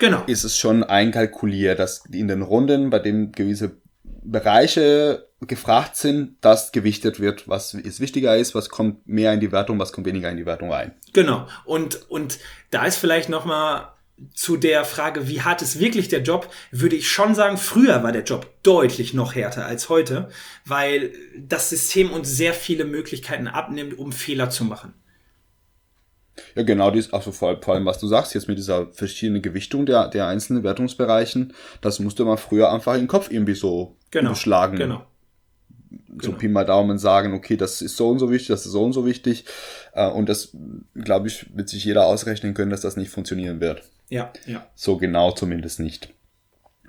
[0.00, 0.24] genau.
[0.26, 3.76] Ist es schon einkalkuliert, dass in den Runden, bei dem gewisse
[4.22, 9.52] Bereiche gefragt sind, dass gewichtet wird, was ist wichtiger ist, was kommt mehr in die
[9.52, 10.92] Wertung, was kommt weniger in die Wertung rein.
[11.12, 11.46] Genau.
[11.64, 12.38] Und, und
[12.70, 13.88] da ist vielleicht nochmal
[14.34, 18.12] zu der Frage, wie hart ist wirklich der Job, würde ich schon sagen, früher war
[18.12, 20.28] der Job deutlich noch härter als heute,
[20.66, 24.92] weil das System uns sehr viele Möglichkeiten abnimmt, um Fehler zu machen.
[26.54, 29.86] Ja, genau, dies, also vor, vor allem, was du sagst, jetzt mit dieser verschiedenen Gewichtung
[29.86, 34.76] der, der einzelnen Wertungsbereichen, das musste man früher einfach im Kopf irgendwie so genau, beschlagen.
[34.76, 35.06] Genau.
[36.20, 36.38] So genau.
[36.38, 38.92] Pi mal Daumen sagen, okay, das ist so und so wichtig, das ist so und
[38.92, 39.44] so wichtig.
[39.92, 40.56] Äh, und das,
[40.94, 43.82] glaube ich, wird sich jeder ausrechnen können, dass das nicht funktionieren wird.
[44.08, 44.66] Ja, ja.
[44.74, 46.12] So genau zumindest nicht.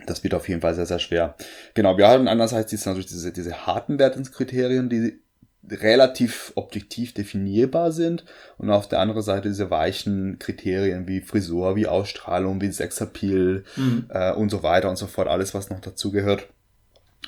[0.08, 1.36] Das wird auf jeden Fall sehr, sehr schwer.
[1.74, 5.21] Genau, wir haben andererseits natürlich diese, diese harten Wertungskriterien, die
[5.70, 8.26] relativ objektiv definierbar sind
[8.58, 14.06] und auf der anderen Seite diese weichen Kriterien wie Frisur, wie Ausstrahlung, wie Sexappeal mhm.
[14.10, 16.48] äh, und so weiter und so fort, alles was noch dazu gehört,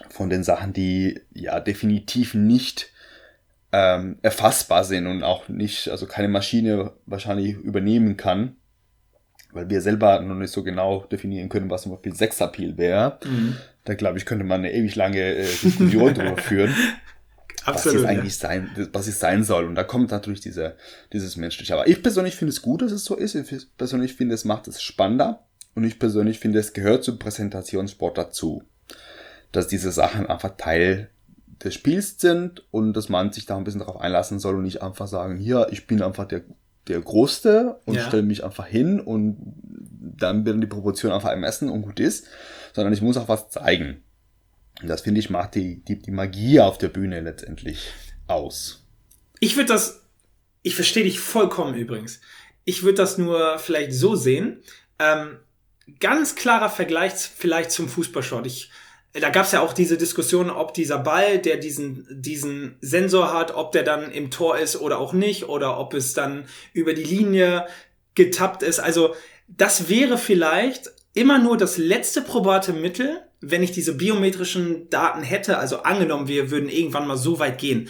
[0.10, 2.92] von den Sachen, die ja definitiv nicht
[3.72, 8.56] ähm, erfassbar sind und auch nicht, also keine Maschine wahrscheinlich übernehmen kann,
[9.52, 13.20] weil wir selber noch nicht so genau definieren können, was zum Beispiel Sexappeal wäre.
[13.26, 13.58] Mhm.
[13.84, 16.74] Da glaube ich, könnte man eine ewig lange äh, Diskussion drüber führen.
[17.66, 19.66] Absolut, was es eigentlich sein, was es sein soll.
[19.66, 20.76] Und da kommt natürlich diese,
[21.12, 21.74] dieses Menschliche.
[21.74, 23.36] Aber ich persönlich finde es gut, dass es so ist.
[23.36, 25.46] Ich persönlich finde, es macht es spannender.
[25.76, 28.64] Und ich persönlich finde, es gehört zum Präsentationssport dazu.
[29.52, 31.10] Dass diese Sachen einfach Teil
[31.64, 34.82] des Spiels sind und dass man sich da ein bisschen darauf einlassen soll und nicht
[34.82, 36.42] einfach sagen, hier, ich bin einfach der,
[36.88, 38.08] der Größte und ja.
[38.08, 39.38] stelle mich einfach hin und
[40.02, 42.28] dann werden die Proportionen einfach ermessen und gut ist,
[42.74, 44.03] sondern ich muss auch was zeigen.
[44.82, 47.92] Und das finde ich macht die, die, die Magie auf der Bühne letztendlich
[48.28, 48.86] aus.
[49.40, 50.02] Ich würde das,
[50.62, 52.22] ich verstehe dich vollkommen übrigens.
[52.66, 54.64] Ich würde das nur vielleicht so sehen.
[55.00, 55.40] Ähm,
[56.00, 58.48] ganz klarer Vergleich vielleicht zum Fußballsport.
[58.48, 58.72] Ich,
[59.14, 63.54] da gab es ja auch diese Diskussion, ob dieser Ball, der diesen, diesen Sensor hat,
[63.54, 67.04] ob der dann im Tor ist oder auch nicht, oder ob es dann über die
[67.04, 67.68] Linie
[68.16, 68.80] getappt ist.
[68.80, 69.16] Also
[69.48, 75.58] das wäre vielleicht immer nur das letzte probate Mittel, wenn ich diese biometrischen Daten hätte,
[75.58, 77.90] also angenommen, wir würden irgendwann mal so weit gehen.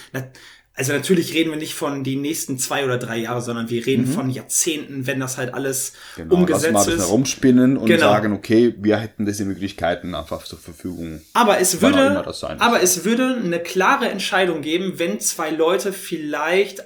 [0.75, 4.07] Also natürlich reden wir nicht von die nächsten zwei oder drei Jahre, sondern wir reden
[4.07, 4.13] mhm.
[4.13, 7.01] von Jahrzehnten, wenn das halt alles genau, umgesetzt lass mal ist.
[7.01, 8.01] herumspinnen und genau.
[8.01, 11.21] sagen, okay, wir hätten diese Möglichkeiten einfach zur Verfügung.
[11.33, 12.25] Aber es würde,
[12.57, 16.83] aber es würde eine klare Entscheidung geben, wenn zwei Leute vielleicht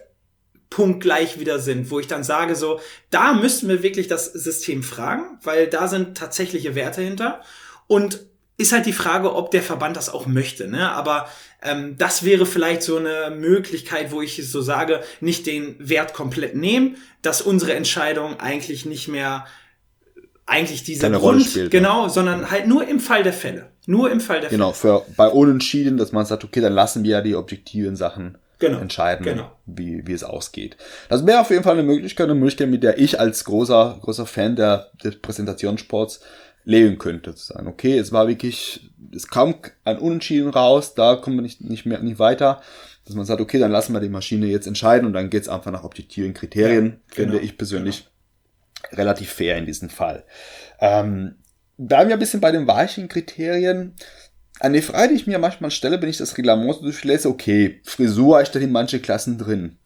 [0.69, 5.39] punktgleich wieder sind, wo ich dann sage so, da müssten wir wirklich das System fragen,
[5.43, 7.41] weil da sind tatsächliche Werte hinter.
[7.87, 10.67] Und ist halt die Frage, ob der Verband das auch möchte.
[10.67, 10.91] Ne?
[10.91, 11.27] Aber
[11.61, 16.55] ähm, das wäre vielleicht so eine Möglichkeit, wo ich so sage, nicht den Wert komplett
[16.55, 19.45] nehmen, dass unsere Entscheidung eigentlich nicht mehr
[20.47, 22.09] eigentlich diese Keine Grund, Rolle spielt, genau, ja.
[22.09, 23.69] sondern halt nur im Fall der Fälle.
[23.85, 24.93] Nur im Fall der genau, Fälle.
[24.93, 28.37] Genau, für bei Unentschieden, dass man sagt, okay, dann lassen wir ja die objektiven Sachen
[28.57, 29.51] genau, entscheiden, genau.
[29.65, 30.77] Wie, wie es ausgeht.
[31.09, 34.25] Das wäre auf jeden Fall eine Möglichkeit, eine Möglichkeit, mit der ich als großer, großer
[34.25, 36.21] Fan der, des Präsentationssports
[36.67, 37.33] leben könnte.
[37.33, 39.55] Zu sagen, okay, es war wirklich, es kam
[39.85, 42.61] ein Unentschieden raus, da kommen wir nicht, nicht mehr, nicht weiter.
[43.05, 45.71] Dass man sagt, okay, dann lassen wir die Maschine jetzt entscheiden und dann geht's einfach
[45.71, 48.09] nach objektiven Kriterien, ja, finde genau, ich persönlich.
[48.91, 50.25] relativ fair in diesem Fall.
[50.81, 51.35] Ähm,
[51.77, 53.95] bleiben wir ein bisschen bei den weichen Kriterien.
[54.59, 58.41] Eine Frage, die ich mir manchmal stelle, wenn ich das Reglement so durchlese, okay, Frisur
[58.41, 59.77] ist da in manche Klassen drin.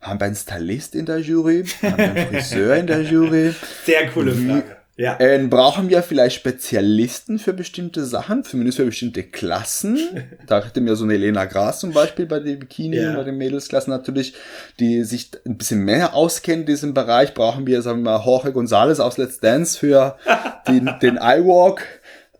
[0.00, 1.64] Haben wir einen Stylist in der Jury?
[1.82, 3.52] Haben wir einen Friseur in der Jury?
[3.84, 4.77] Sehr coole Frage.
[4.98, 5.16] Ja.
[5.20, 9.96] Äh, brauchen wir vielleicht Spezialisten für bestimmte Sachen, zumindest für bestimmte Klassen.
[10.48, 13.14] da hätte mir so eine Elena Gras zum Beispiel bei den Bikini ja.
[13.14, 14.34] bei den Mädelsklassen natürlich,
[14.80, 17.32] die sich ein bisschen mehr auskennen in diesem Bereich.
[17.32, 20.16] Brauchen wir, sagen wir mal, Jorge González aus Let's Dance für
[20.66, 21.86] den, den iWalk.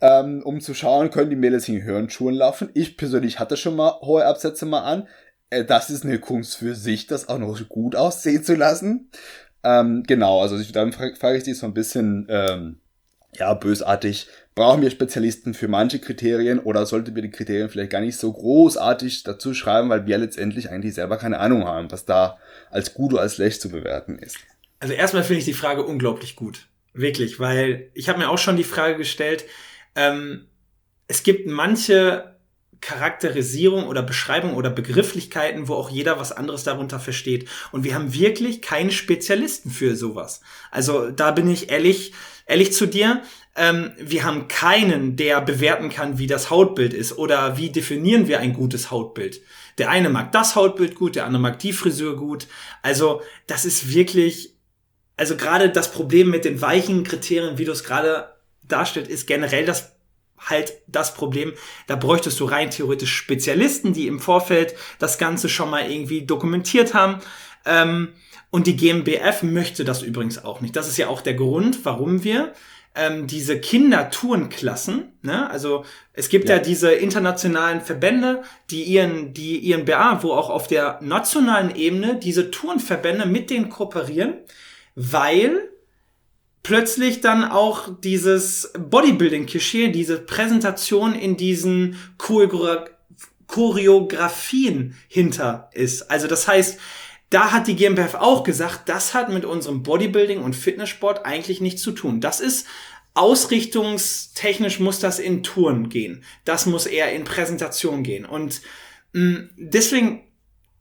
[0.00, 2.70] Ähm, um zu schauen, können die Mädels in Hörnschuhen laufen.
[2.74, 5.06] Ich persönlich hatte schon mal hohe Absätze mal an.
[5.50, 9.10] Äh, das ist eine Kunst für sich, das auch noch so gut aussehen zu lassen.
[9.68, 12.80] Ähm, genau, also dann frage frag ich dich so ein bisschen, ähm,
[13.34, 14.26] ja, bösartig.
[14.54, 18.32] Brauchen wir Spezialisten für manche Kriterien oder sollten wir die Kriterien vielleicht gar nicht so
[18.32, 22.38] großartig dazu schreiben, weil wir letztendlich eigentlich selber keine Ahnung haben, was da
[22.70, 24.38] als gut oder als schlecht zu bewerten ist?
[24.80, 26.68] Also erstmal finde ich die Frage unglaublich gut.
[26.94, 29.44] Wirklich, weil ich habe mir auch schon die Frage gestellt,
[29.94, 30.46] ähm,
[31.08, 32.37] es gibt manche
[32.80, 37.48] Charakterisierung oder Beschreibung oder Begrifflichkeiten, wo auch jeder was anderes darunter versteht.
[37.72, 40.40] Und wir haben wirklich keinen Spezialisten für sowas.
[40.70, 42.12] Also da bin ich ehrlich,
[42.46, 43.22] ehrlich zu dir.
[43.56, 48.40] Ähm, wir haben keinen, der bewerten kann, wie das Hautbild ist oder wie definieren wir
[48.40, 49.40] ein gutes Hautbild.
[49.78, 52.46] Der eine mag das Hautbild gut, der andere mag die Frisur gut.
[52.82, 54.54] Also das ist wirklich,
[55.16, 59.64] also gerade das Problem mit den weichen Kriterien, wie du es gerade darstellt, ist generell
[59.64, 59.97] das
[60.38, 61.52] halt das Problem,
[61.86, 66.94] da bräuchtest du rein theoretisch Spezialisten, die im Vorfeld das Ganze schon mal irgendwie dokumentiert
[66.94, 67.18] haben.
[67.64, 68.08] Ähm,
[68.50, 70.74] und die GmbF möchte das übrigens auch nicht.
[70.74, 72.54] Das ist ja auch der Grund, warum wir
[72.94, 75.48] ähm, diese Kindertourenklassen, ne?
[75.50, 75.84] also
[76.14, 76.56] es gibt ja.
[76.56, 82.16] ja diese internationalen Verbände, die ihren, die ihren BA, wo auch auf der nationalen Ebene
[82.16, 84.38] diese Tourenverbände mit denen kooperieren,
[84.94, 85.68] weil
[86.62, 91.96] plötzlich dann auch dieses Bodybuilding-Klischee, diese Präsentation in diesen
[93.46, 96.10] Choreografien hinter ist.
[96.10, 96.78] Also das heißt,
[97.30, 101.82] da hat die GmbF auch gesagt, das hat mit unserem Bodybuilding und Fitnesssport eigentlich nichts
[101.82, 102.20] zu tun.
[102.20, 102.66] Das ist
[103.14, 106.22] ausrichtungstechnisch muss das in Touren gehen.
[106.44, 108.24] Das muss eher in Präsentation gehen.
[108.24, 108.62] Und
[109.12, 110.27] mh, mm, deswegen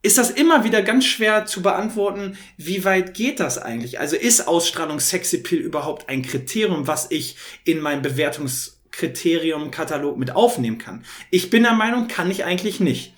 [0.01, 3.99] ist das immer wieder ganz schwer zu beantworten, wie weit geht das eigentlich?
[3.99, 11.03] Also ist Ausstrahlung Sexappeal überhaupt ein Kriterium, was ich in mein Bewertungskriterium-Katalog mit aufnehmen kann?
[11.31, 13.13] Ich bin der Meinung, kann ich eigentlich nicht.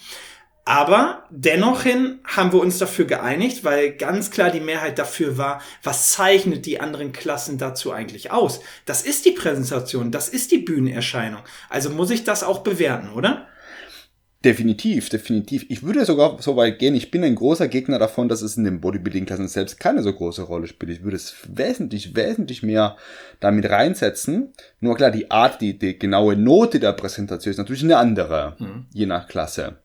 [0.69, 5.63] Aber dennoch hin haben wir uns dafür geeinigt, weil ganz klar die Mehrheit dafür war,
[5.81, 8.61] was zeichnet die anderen Klassen dazu eigentlich aus?
[8.85, 11.41] Das ist die Präsentation, das ist die Bühnenerscheinung.
[11.69, 13.47] Also muss ich das auch bewerten, oder?
[14.45, 15.65] Definitiv, definitiv.
[15.67, 18.63] Ich würde sogar so weit gehen, ich bin ein großer Gegner davon, dass es in
[18.63, 20.93] den Bodybuilding-Klassen selbst keine so große Rolle spielt.
[20.93, 22.95] Ich würde es wesentlich, wesentlich mehr
[23.41, 24.53] damit reinsetzen.
[24.79, 28.85] Nur klar, die Art, die, die genaue Note der Präsentation ist natürlich eine andere, mhm.
[28.93, 29.79] je nach Klasse.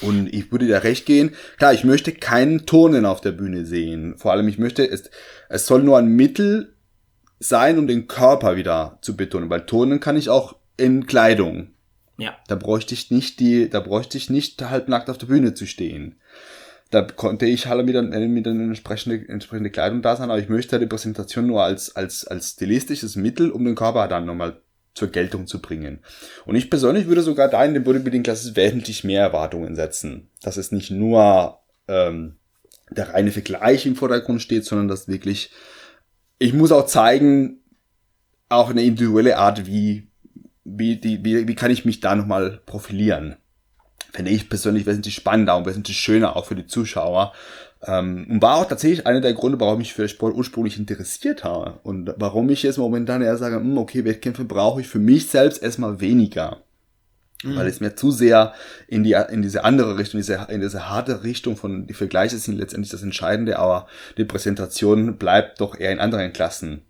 [0.00, 1.34] Und ich würde da recht gehen.
[1.58, 4.16] Klar, ich möchte keinen Turnen auf der Bühne sehen.
[4.16, 5.10] Vor allem, ich möchte, es,
[5.50, 6.74] es soll nur ein Mittel
[7.40, 11.72] sein, um den Körper wieder zu betonen, weil Turnen kann ich auch in Kleidung.
[12.18, 12.36] Ja.
[12.48, 16.16] Da bräuchte ich nicht die, da bräuchte ich nicht halbnackt auf der Bühne zu stehen.
[16.90, 20.78] Da konnte ich halt mit, mit einer entsprechende, entsprechende Kleidung da sein, aber ich möchte
[20.78, 24.60] die Präsentation nur als, als, als stilistisches Mittel, um den Körper dann nochmal
[24.94, 26.00] zur Geltung zu bringen.
[26.46, 30.30] Und ich persönlich würde sogar da in den Bodybuilding-Classes wesentlich mehr Erwartungen setzen.
[30.42, 32.36] Dass es nicht nur ähm,
[32.90, 35.50] der reine Vergleich im Vordergrund steht, sondern dass wirklich,
[36.38, 37.60] ich muss auch zeigen,
[38.48, 40.05] auch eine individuelle Art, wie
[40.66, 43.36] wie, die, wie, wie kann ich mich da nochmal profilieren?
[44.12, 47.32] Finde ich persönlich wesentlich spannender und wesentlich schöner auch für die Zuschauer.
[47.86, 51.78] Ähm, und war auch tatsächlich einer der Gründe, warum ich für Sport ursprünglich interessiert habe.
[51.82, 55.62] Und warum ich jetzt momentan eher sage, hm, okay, Wettkämpfe brauche ich für mich selbst
[55.62, 56.62] erstmal weniger.
[57.44, 57.56] Mhm.
[57.56, 58.54] Weil es mir zu sehr
[58.88, 62.56] in die in diese andere Richtung, diese, in diese harte Richtung von die Vergleiche sind
[62.56, 63.86] letztendlich das Entscheidende, aber
[64.16, 66.82] die Präsentation bleibt doch eher in anderen Klassen.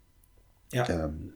[0.72, 0.88] Ja.
[0.88, 1.32] Ähm,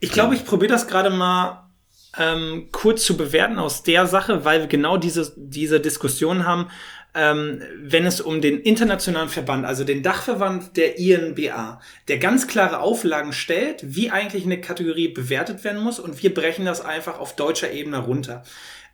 [0.00, 1.70] ich glaube, ich probiere das gerade mal
[2.18, 6.68] ähm, kurz zu bewerten aus der Sache, weil wir genau diese, diese Diskussion haben,
[7.14, 12.80] ähm, wenn es um den internationalen Verband, also den Dachverband der INBA, der ganz klare
[12.80, 17.36] Auflagen stellt, wie eigentlich eine Kategorie bewertet werden muss und wir brechen das einfach auf
[17.36, 18.44] deutscher Ebene runter.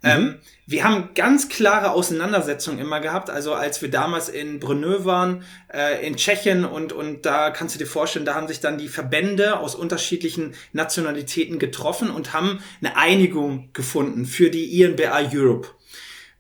[0.03, 0.11] Mhm.
[0.11, 0.35] Ähm,
[0.67, 3.31] wir haben ganz klare Auseinandersetzungen immer gehabt.
[3.31, 7.79] Also als wir damals in Brno waren, äh, in Tschechien und, und da kannst du
[7.79, 12.97] dir vorstellen, da haben sich dann die Verbände aus unterschiedlichen Nationalitäten getroffen und haben eine
[12.97, 15.69] Einigung gefunden für die INBA Europe.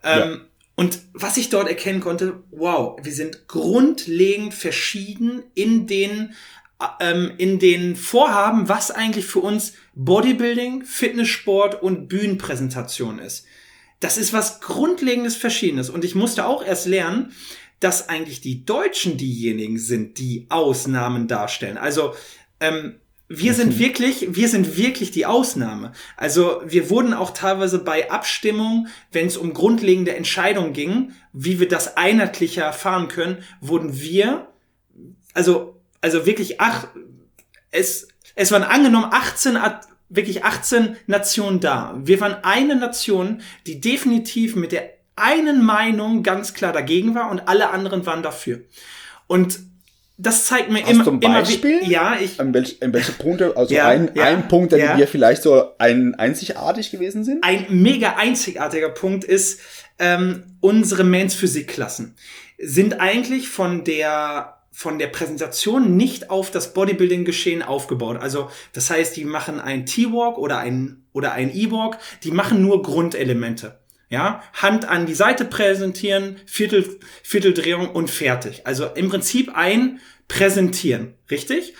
[0.02, 0.40] Ähm, ja.
[0.78, 6.34] Und was ich dort erkennen konnte, wow, wir sind grundlegend verschieden in den
[7.00, 13.46] ähm, in den Vorhaben, was eigentlich für uns Bodybuilding, Fitnesssport und Bühnenpräsentation ist.
[14.00, 15.88] Das ist was grundlegendes Verschiedenes.
[15.88, 17.32] Und ich musste auch erst lernen,
[17.80, 21.78] dass eigentlich die Deutschen diejenigen sind, die Ausnahmen darstellen.
[21.78, 22.14] Also
[22.60, 22.96] ähm,
[23.28, 25.92] wir sind wirklich, wir sind wirklich die Ausnahme.
[26.16, 31.68] Also wir wurden auch teilweise bei Abstimmungen, wenn es um grundlegende Entscheidungen ging, wie wir
[31.68, 34.48] das einheitlicher fahren können, wurden wir,
[35.32, 35.75] also
[36.06, 36.86] also wirklich ach,
[37.72, 39.58] es es waren angenommen 18
[40.08, 41.98] wirklich 18 Nationen da.
[42.00, 47.48] Wir waren eine Nation, die definitiv mit der einen Meinung ganz klar dagegen war und
[47.48, 48.60] alle anderen waren dafür.
[49.26, 49.58] Und
[50.16, 51.80] das zeigt mir Hast immer, du ein Beispiel?
[51.80, 54.78] immer ja, ich in, welch, in welche Punkte, also ja, ein, ja, ein Punkt, den
[54.78, 54.96] ja.
[54.96, 57.42] wir vielleicht so ein einzigartig gewesen sind?
[57.42, 59.60] Ein mega einzigartiger Punkt ist
[59.98, 62.14] ähm, unsere Mans Physikklassen
[62.58, 68.18] sind eigentlich von der von der Präsentation nicht auf das Bodybuilding-Geschehen aufgebaut.
[68.20, 72.82] Also das heißt, die machen ein T-Walk oder ein oder ein E-Walk, die machen nur
[72.82, 73.80] Grundelemente.
[74.10, 78.66] Ja, Hand an die Seite präsentieren, Viertel, Vierteldrehung und fertig.
[78.66, 79.98] Also im Prinzip ein
[80.28, 81.72] Präsentieren, richtig?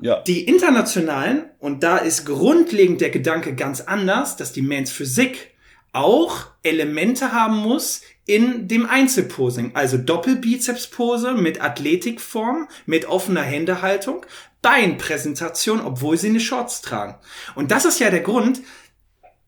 [0.00, 0.22] Ja.
[0.22, 5.50] Die internationalen, und da ist grundlegend der Gedanke ganz anders, dass die Mans Physik
[5.92, 9.74] auch Elemente haben muss in dem Einzelposing.
[9.74, 14.26] Also Doppelbizepspose mit Athletikform, mit offener Händehaltung,
[14.60, 17.16] Beinpräsentation, obwohl sie eine Shorts tragen.
[17.54, 18.60] Und das ist ja der Grund,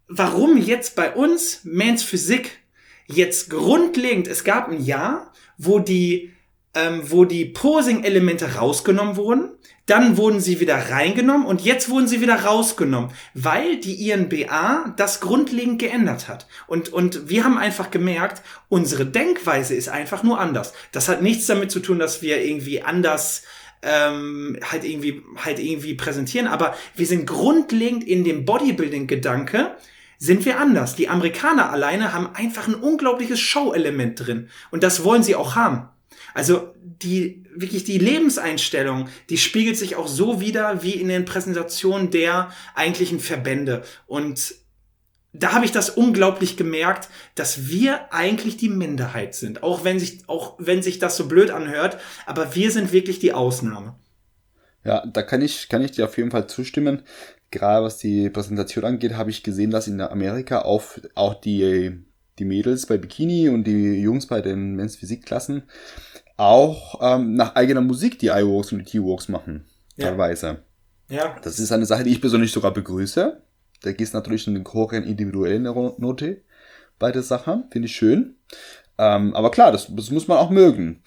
[0.08, 2.58] warum jetzt bei uns Mans Physik
[3.06, 6.32] jetzt grundlegend, es gab ein Jahr, wo die
[6.74, 9.50] ähm, wo die Posing-Elemente rausgenommen wurden,
[9.86, 15.20] dann wurden sie wieder reingenommen und jetzt wurden sie wieder rausgenommen, weil die INBA das
[15.20, 16.46] grundlegend geändert hat.
[16.68, 20.74] Und, und wir haben einfach gemerkt, unsere Denkweise ist einfach nur anders.
[20.92, 23.42] Das hat nichts damit zu tun, dass wir irgendwie anders
[23.82, 29.74] ähm, halt irgendwie halt irgendwie präsentieren, aber wir sind grundlegend in dem Bodybuilding-Gedanke
[30.18, 30.96] sind wir anders.
[30.96, 35.88] Die Amerikaner alleine haben einfach ein unglaubliches Show-Element drin und das wollen sie auch haben.
[36.34, 42.10] Also die wirklich die Lebenseinstellung, die spiegelt sich auch so wieder wie in den Präsentationen
[42.10, 44.54] der eigentlichen Verbände und
[45.32, 50.28] da habe ich das unglaublich gemerkt, dass wir eigentlich die Minderheit sind, auch wenn sich
[50.28, 53.94] auch wenn sich das so blöd anhört, aber wir sind wirklich die Ausnahme.
[54.84, 57.02] Ja, da kann ich kann ich dir auf jeden Fall zustimmen.
[57.50, 60.84] Gerade was die Präsentation angeht, habe ich gesehen, dass in Amerika auch,
[61.16, 61.90] auch die,
[62.38, 65.64] die Mädels bei Bikini und die Jungs bei den Men's Physikklassen
[66.40, 69.66] auch ähm, nach eigener Musik die I-Walks und die T-Walks machen.
[69.96, 70.06] Ja.
[70.06, 70.62] Teilweise.
[71.08, 71.36] Ja.
[71.42, 73.42] Das ist eine Sache, die ich persönlich sogar begrüße.
[73.82, 76.42] Da geht es natürlich in den hohen individuellen Note
[76.98, 77.64] bei der Sache.
[77.70, 78.36] Finde ich schön.
[78.96, 81.02] Ähm, aber klar, das, das muss man auch mögen.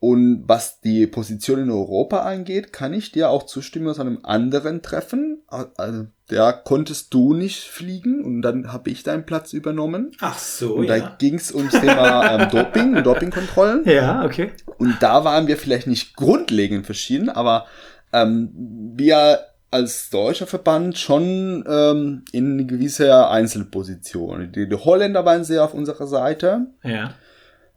[0.00, 4.80] Und was die Position in Europa angeht, kann ich dir auch zustimmen aus einem anderen
[4.80, 5.42] Treffen.
[5.48, 10.12] Also, da konntest du nicht fliegen und dann habe ich deinen Platz übernommen.
[10.20, 10.98] Ach so, Und ja.
[10.98, 13.84] da ging es ums Thema ähm, Doping und Dopingkontrollen.
[13.86, 14.52] Ja, okay.
[14.76, 17.66] Und da waren wir vielleicht nicht grundlegend verschieden, aber
[18.12, 18.50] ähm,
[18.94, 24.52] wir als deutscher Verband schon ähm, in gewisser Einzelposition.
[24.52, 26.66] Die, die Holländer waren sehr auf unserer Seite.
[26.82, 27.14] Ja.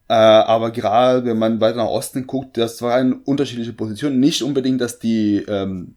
[0.09, 4.19] Äh, aber gerade wenn man weiter nach Osten guckt, das waren unterschiedliche Positionen.
[4.19, 5.95] Nicht unbedingt, dass die ähm,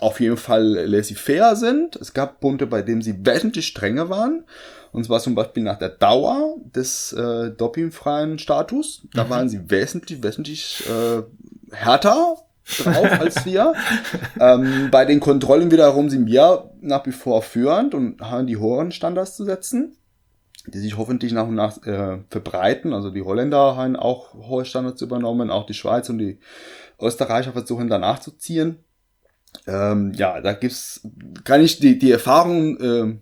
[0.00, 1.96] auf jeden Fall laissez-faire sind.
[1.96, 4.44] Es gab Punkte, bei denen sie wesentlich strenger waren.
[4.92, 9.02] Und zwar zum Beispiel nach der Dauer des äh, dopingfreien Status.
[9.14, 11.22] Da waren sie wesentlich, wesentlich äh,
[11.74, 12.36] härter
[12.82, 13.74] drauf als wir.
[14.40, 18.90] ähm, bei den Kontrollen wiederum sind wir nach wie vor führend und haben die hohen
[18.92, 19.96] Standards zu setzen
[20.66, 22.92] die sich hoffentlich nach und nach äh, verbreiten.
[22.92, 26.38] Also die Holländer haben auch hohe Standards übernommen, auch die Schweiz und die
[27.00, 28.84] Österreicher versuchen danach zu ziehen.
[29.66, 31.00] Ähm, ja, da gibt's,
[31.44, 33.18] kann ich die, die Erfahrung äh,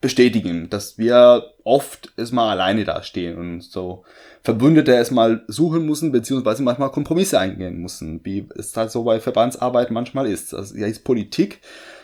[0.00, 4.04] bestätigen, dass wir oft erstmal alleine dastehen und so
[4.42, 9.90] Verbündete erstmal suchen müssen, beziehungsweise manchmal Kompromisse eingehen müssen, wie es halt so bei Verbandsarbeit
[9.90, 10.54] manchmal ist.
[10.54, 11.60] Also ja, ist Politik.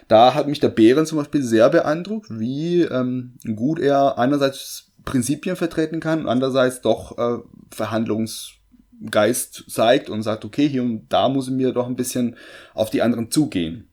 [0.08, 5.56] Da hat mich der Bären zum Beispiel sehr beeindruckt, wie ähm, gut er einerseits Prinzipien
[5.56, 7.38] vertreten kann und andererseits doch äh,
[8.97, 12.36] Verhandlungsgeist zeigt und sagt, okay, hier und da muss ich mir doch ein bisschen
[12.74, 13.88] auf die anderen zugehen.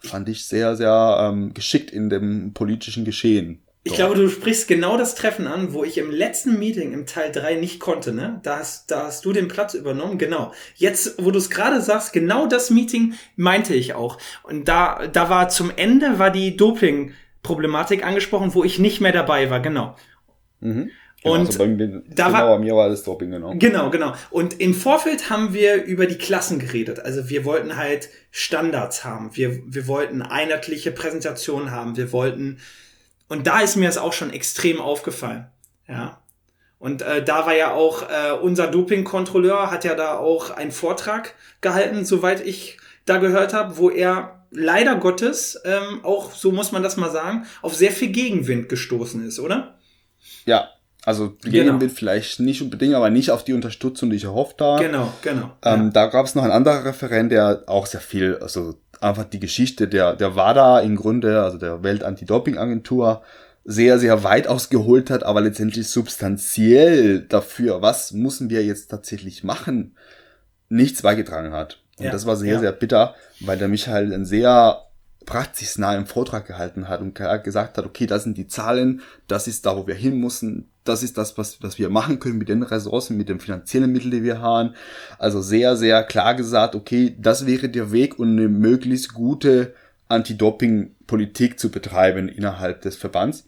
[0.00, 3.62] Fand ich sehr, sehr ähm, geschickt in dem politischen Geschehen.
[3.84, 7.32] Ich glaube, du sprichst genau das Treffen an, wo ich im letzten Meeting im Teil
[7.32, 8.38] 3 nicht konnte, ne?
[8.44, 10.52] Da hast, da hast du den Platz übernommen, genau.
[10.76, 14.18] Jetzt, wo du es gerade sagst, genau das Meeting meinte ich auch.
[14.44, 19.50] Und da, da war zum Ende war die Doping-Problematik angesprochen, wo ich nicht mehr dabei
[19.50, 19.96] war, genau.
[20.60, 20.90] Mhm.
[21.22, 23.54] Genau, und also bei mir, da genau, war- bei mir war das Doping, genau.
[23.56, 24.12] Genau, genau.
[24.30, 26.98] Und im Vorfeld haben wir über die Klassen geredet.
[27.00, 29.30] Also wir wollten halt Standards haben.
[29.36, 31.96] Wir, wir wollten einheitliche Präsentationen haben.
[31.96, 32.58] Wir wollten,
[33.28, 35.46] und da ist mir das auch schon extrem aufgefallen.
[35.88, 36.18] Ja.
[36.78, 41.34] Und äh, da war ja auch äh, unser Dopingkontrolleur hat ja da auch einen Vortrag
[41.60, 46.82] gehalten, soweit ich da gehört habe, wo er leider Gottes ähm, auch, so muss man
[46.82, 49.78] das mal sagen, auf sehr viel Gegenwind gestoßen ist, oder?
[50.44, 50.68] Ja,
[51.04, 51.50] also Genau.
[51.52, 54.84] Gegenwind vielleicht nicht unbedingt, aber nicht auf die Unterstützung, die ich erhofft habe.
[54.84, 55.50] Genau, genau.
[55.62, 59.40] Ähm, Da gab es noch einen anderen Referent, der auch sehr viel, also einfach die
[59.40, 63.22] Geschichte der, der WADA im Grunde, also der Welt-Anti-Doping-Agentur,
[63.64, 69.96] sehr, sehr weit ausgeholt hat, aber letztendlich substanziell dafür, was müssen wir jetzt tatsächlich machen,
[70.68, 71.78] nichts beigetragen hat.
[71.98, 72.60] Und Ja, das war sehr, ja.
[72.60, 74.82] sehr bitter, weil der Michael einen sehr
[75.26, 79.64] praxisnahen Vortrag gehalten hat und ge- gesagt hat, okay, das sind die Zahlen, das ist
[79.66, 82.62] da, wo wir hin müssen, das ist das, was, was wir machen können mit den
[82.62, 84.74] Ressourcen, mit den finanziellen Mitteln, die wir haben.
[85.18, 89.74] Also sehr, sehr klar gesagt, okay, das wäre der Weg, um eine möglichst gute
[90.08, 93.44] Anti-Doping-Politik zu betreiben innerhalb des Verbands.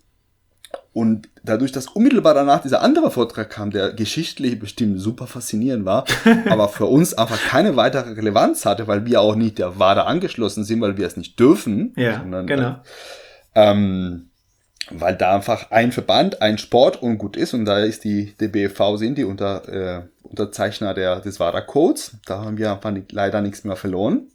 [0.93, 6.05] Und dadurch, dass unmittelbar danach dieser andere Vortrag kam, der geschichtlich bestimmt super faszinierend war,
[6.49, 10.65] aber für uns einfach keine weitere Relevanz hatte, weil wir auch nicht der WADA angeschlossen
[10.65, 11.93] sind, weil wir es nicht dürfen.
[11.97, 12.77] Ja, sondern, genau.
[13.57, 14.31] Ähm,
[15.01, 18.97] weil da einfach ein Verband, ein Sport und gut ist und da ist die DBFV
[18.97, 22.17] sind die unter, äh, Unterzeichner der, des WADA-Codes.
[22.27, 24.29] Da haben wir einfach leider nichts mehr verloren.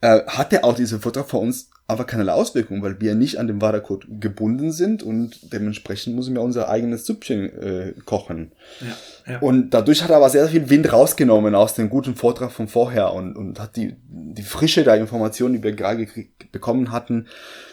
[0.00, 3.60] Äh, hatte auch dieser Vortrag für uns aber keine Auswirkung, weil wir nicht an den
[3.60, 8.52] WADA-Code gebunden sind und dementsprechend müssen wir unser eigenes Süppchen äh, kochen.
[8.80, 9.38] Ja, ja.
[9.40, 13.12] Und dadurch hat er aber sehr viel Wind rausgenommen aus dem guten Vortrag von vorher
[13.12, 16.06] und, und hat die, die Frische der Informationen, die wir gerade
[16.50, 17.26] bekommen hatten,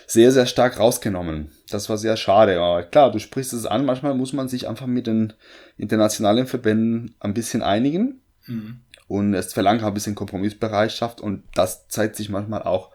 [0.10, 1.52] sehr, sehr stark rausgenommen.
[1.70, 2.60] Das war sehr schade.
[2.60, 5.34] Aber klar, du sprichst es an, manchmal muss man sich einfach mit den
[5.78, 8.20] internationalen Verbänden ein bisschen einigen.
[8.48, 8.80] Mhm.
[9.08, 12.90] Und es verlangt auch ein bisschen Kompromissbereitschaft und das zeigt sich manchmal auch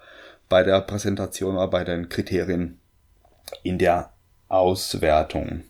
[0.48, 2.80] bei der Präsentation oder bei den Kriterien
[3.62, 4.12] in der
[4.48, 5.62] Auswertung.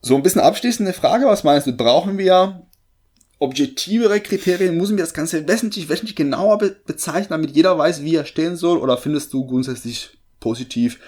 [0.00, 2.66] So ein bisschen abschließende Frage, was meinst du, brauchen wir
[3.38, 8.14] objektivere Kriterien, müssen wir das Ganze wesentlich, wesentlich genauer be bezeichnen, damit jeder weiß, wie
[8.14, 11.00] er stehen soll, oder findest du grundsätzlich positiv,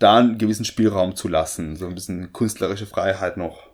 [0.00, 3.68] da einen gewissen Spielraum zu lassen, so ein bisschen künstlerische Freiheit noch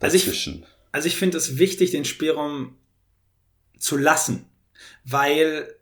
[0.00, 0.66] Also ich- dazwischen?
[0.92, 2.76] Also ich finde es wichtig, den Spielraum
[3.78, 4.46] zu lassen,
[5.04, 5.74] weil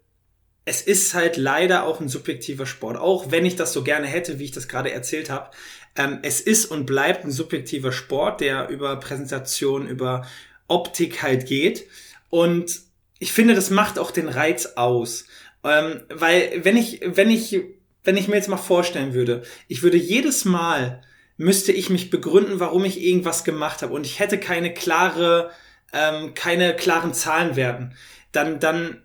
[0.65, 4.39] es ist halt leider auch ein subjektiver Sport, auch wenn ich das so gerne hätte,
[4.39, 5.51] wie ich das gerade erzählt habe.
[5.97, 10.27] Ähm, es ist und bleibt ein subjektiver Sport, der über Präsentation, über
[10.69, 11.87] Optik halt geht.
[12.31, 12.81] Und
[13.19, 15.27] ich finde, das macht auch den Reiz aus.
[15.65, 17.61] Ähm, weil wenn ich, wenn ich,
[18.05, 21.03] wenn ich mir jetzt mal vorstellen würde, ich würde jedes Mal
[21.37, 25.51] müsste ich mich begründen, warum ich irgendwas gemacht habe und ich hätte keine klare,
[25.93, 27.95] ähm, keine klaren Zahlenwerten,
[28.33, 29.03] dann, dann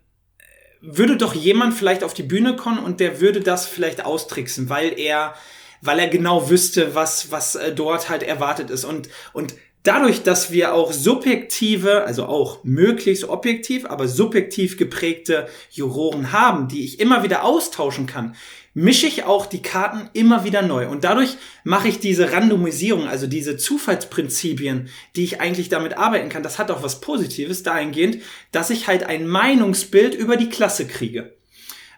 [0.82, 4.98] würde doch jemand vielleicht auf die Bühne kommen und der würde das vielleicht austricksen, weil
[5.00, 5.34] er,
[5.82, 8.86] weil er genau wüsste, was, was äh, dort halt erwartet ist.
[8.86, 16.32] Und, und dadurch, dass wir auch subjektive, also auch möglichst objektiv, aber subjektiv geprägte Juroren
[16.32, 18.36] haben, die ich immer wieder austauschen kann,
[18.78, 20.88] mische ich auch die Karten immer wieder neu.
[20.88, 26.44] Und dadurch mache ich diese Randomisierung, also diese Zufallsprinzipien, die ich eigentlich damit arbeiten kann,
[26.44, 28.20] das hat auch was Positives dahingehend,
[28.52, 31.36] dass ich halt ein Meinungsbild über die Klasse kriege.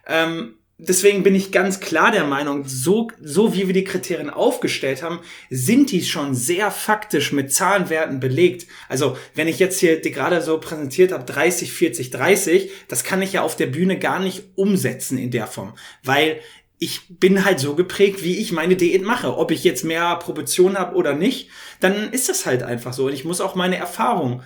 [0.07, 5.03] Ähm, deswegen bin ich ganz klar der Meinung, so, so wie wir die Kriterien aufgestellt
[5.03, 5.19] haben,
[5.49, 8.67] sind die schon sehr faktisch mit Zahlenwerten belegt.
[8.87, 13.21] Also wenn ich jetzt hier die gerade so präsentiert habe, 30, 40, 30, das kann
[13.21, 15.73] ich ja auf der Bühne gar nicht umsetzen in der Form,
[16.03, 16.39] weil
[16.79, 19.37] ich bin halt so geprägt, wie ich meine Diät mache.
[19.37, 21.49] Ob ich jetzt mehr Proportionen habe oder nicht,
[21.81, 23.07] dann ist das halt einfach so.
[23.07, 24.41] Und ich muss auch meine Erfahrung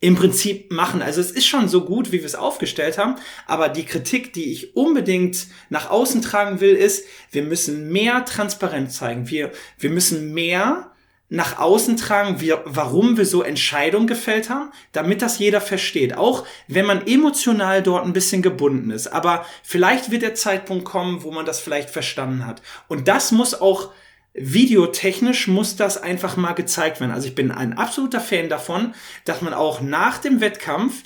[0.00, 1.00] im Prinzip machen.
[1.00, 3.14] Also es ist schon so gut, wie wir es aufgestellt haben,
[3.46, 8.96] aber die Kritik, die ich unbedingt nach außen tragen will, ist, wir müssen mehr Transparenz
[8.96, 9.30] zeigen.
[9.30, 10.91] Wir, wir müssen mehr
[11.32, 16.14] nach außen tragen, wir, warum wir so Entscheidungen gefällt haben, damit das jeder versteht.
[16.14, 19.06] Auch wenn man emotional dort ein bisschen gebunden ist.
[19.06, 22.60] Aber vielleicht wird der Zeitpunkt kommen, wo man das vielleicht verstanden hat.
[22.86, 23.92] Und das muss auch
[24.34, 27.12] videotechnisch muss das einfach mal gezeigt werden.
[27.12, 28.94] Also ich bin ein absoluter Fan davon,
[29.24, 31.02] dass man auch nach dem Wettkampf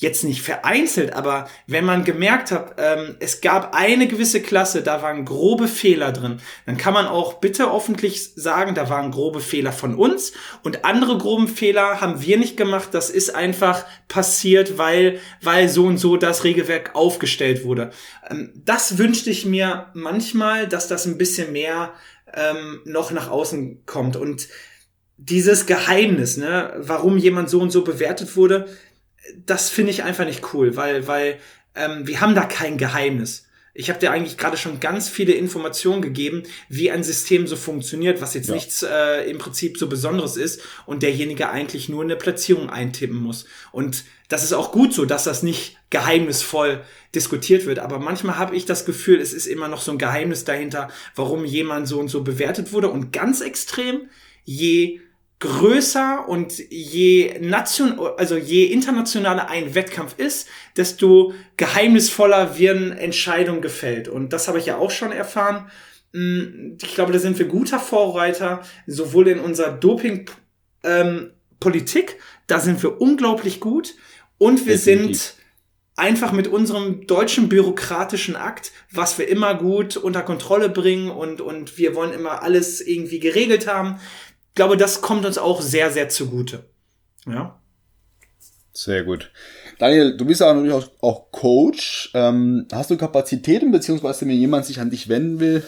[0.00, 5.02] jetzt nicht vereinzelt, aber wenn man gemerkt hat, ähm, es gab eine gewisse Klasse, da
[5.02, 9.72] waren grobe Fehler drin, dann kann man auch bitte öffentlich sagen, da waren grobe Fehler
[9.72, 10.32] von uns
[10.62, 12.88] und andere groben Fehler haben wir nicht gemacht.
[12.92, 17.90] Das ist einfach passiert, weil, weil so und so das Regelwerk aufgestellt wurde.
[18.30, 21.92] Ähm, das wünschte ich mir manchmal, dass das ein bisschen mehr
[22.32, 24.16] ähm, noch nach außen kommt.
[24.16, 24.48] Und
[25.18, 28.66] dieses Geheimnis, ne, warum jemand so und so bewertet wurde,
[29.46, 31.38] das finde ich einfach nicht cool, weil, weil
[31.74, 33.46] ähm, wir haben da kein Geheimnis.
[33.72, 38.20] Ich habe dir eigentlich gerade schon ganz viele Informationen gegeben, wie ein System so funktioniert,
[38.20, 38.54] was jetzt ja.
[38.54, 43.46] nichts äh, im Prinzip so Besonderes ist und derjenige eigentlich nur eine Platzierung eintippen muss.
[43.70, 46.82] Und das ist auch gut so, dass das nicht geheimnisvoll
[47.14, 47.78] diskutiert wird.
[47.78, 51.44] Aber manchmal habe ich das Gefühl, es ist immer noch so ein Geheimnis dahinter, warum
[51.44, 52.90] jemand so und so bewertet wurde.
[52.90, 54.10] Und ganz extrem,
[54.44, 55.00] je
[55.40, 60.46] größer und je nation, also je internationaler ein Wettkampf ist,
[60.76, 64.06] desto geheimnisvoller werden Entscheidungen gefällt.
[64.06, 65.70] Und das habe ich ja auch schon erfahren.
[66.12, 72.82] Mm, ich glaube, da sind wir guter Vorreiter, sowohl in unserer Doping-Politik, ähm, da sind
[72.82, 73.94] wir unglaublich gut,
[74.36, 75.18] und wir Definitiv.
[75.18, 75.36] sind
[75.96, 81.76] einfach mit unserem deutschen bürokratischen Akt, was wir immer gut unter Kontrolle bringen und, und
[81.76, 84.00] wir wollen immer alles irgendwie geregelt haben,
[84.54, 86.64] glaube, das kommt uns auch sehr, sehr zugute.
[87.26, 87.60] Ja.
[88.72, 89.30] Sehr gut.
[89.78, 92.10] Daniel, du bist ja natürlich auch, auch Coach.
[92.14, 95.64] Ähm, hast du Kapazitäten, beziehungsweise wenn jemand sich an dich wenden will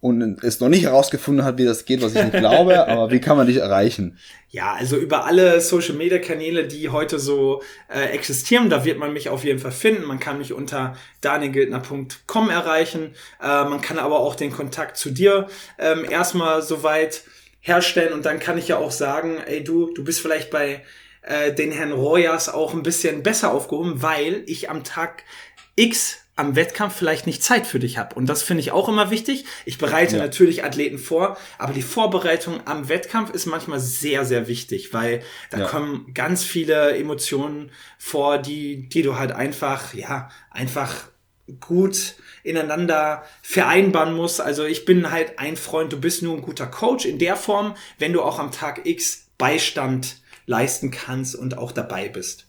[0.00, 3.20] und es noch nicht herausgefunden hat, wie das geht, was ich nicht glaube, aber wie
[3.20, 4.18] kann man dich erreichen?
[4.50, 9.14] Ja, also über alle Social Media Kanäle, die heute so äh, existieren, da wird man
[9.14, 10.04] mich auf jeden Fall finden.
[10.04, 13.14] Man kann mich unter danielgildner.com erreichen.
[13.42, 15.46] Äh, man kann aber auch den Kontakt zu dir
[15.78, 17.22] ähm, erstmal soweit
[17.64, 20.82] herstellen und dann kann ich ja auch sagen, ey du, du bist vielleicht bei
[21.22, 25.24] äh, den Herrn Royas auch ein bisschen besser aufgehoben, weil ich am Tag
[25.74, 28.16] X am Wettkampf vielleicht nicht Zeit für dich habe.
[28.16, 29.44] Und das finde ich auch immer wichtig.
[29.64, 30.22] Ich bereite ja.
[30.22, 35.60] natürlich Athleten vor, aber die Vorbereitung am Wettkampf ist manchmal sehr, sehr wichtig, weil da
[35.60, 35.66] ja.
[35.66, 41.08] kommen ganz viele Emotionen vor, die, die du halt einfach, ja, einfach
[41.60, 44.38] gut ineinander vereinbaren muss.
[44.38, 47.74] Also ich bin halt ein Freund, du bist nur ein guter Coach in der Form,
[47.98, 52.46] wenn du auch am Tag X Beistand leisten kannst und auch dabei bist.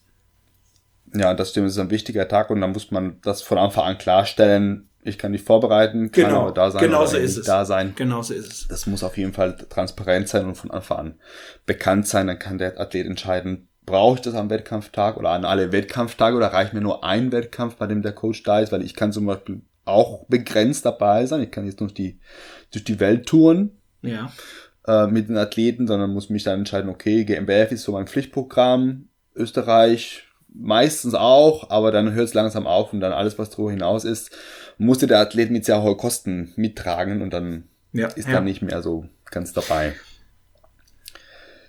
[1.13, 3.85] Ja, das stimmt, es ist ein wichtiger Tag und da muss man das von Anfang
[3.85, 4.89] an klarstellen.
[5.01, 7.45] Ich kann dich vorbereiten, kann genau, aber da sein genau so ist es.
[7.45, 7.93] da sein.
[7.95, 8.67] Genau so ist es.
[8.67, 11.19] Das muss auf jeden Fall transparent sein und von Anfang an
[11.65, 12.27] bekannt sein.
[12.27, 16.47] Dann kann der Athlet entscheiden, brauche ich das am Wettkampftag oder an alle Wettkampftage oder
[16.47, 19.27] reicht mir nur ein Wettkampf, bei dem der Coach da ist, weil ich kann zum
[19.27, 21.41] Beispiel auch begrenzt dabei sein.
[21.41, 22.19] Ich kann jetzt durch die,
[22.71, 23.71] durch die Welt touren.
[24.01, 24.31] Ja.
[24.87, 29.07] Äh, mit den Athleten, sondern muss mich dann entscheiden, okay, GmbF ist so mein Pflichtprogramm,
[29.33, 34.05] Österreich meistens auch, aber dann hört es langsam auf und dann alles, was darüber hinaus
[34.05, 34.29] ist,
[34.77, 37.63] musste der Athlet mit sehr hohen Kosten mittragen und dann
[37.93, 38.33] ja, ist ja.
[38.35, 39.93] dann nicht mehr so ganz dabei.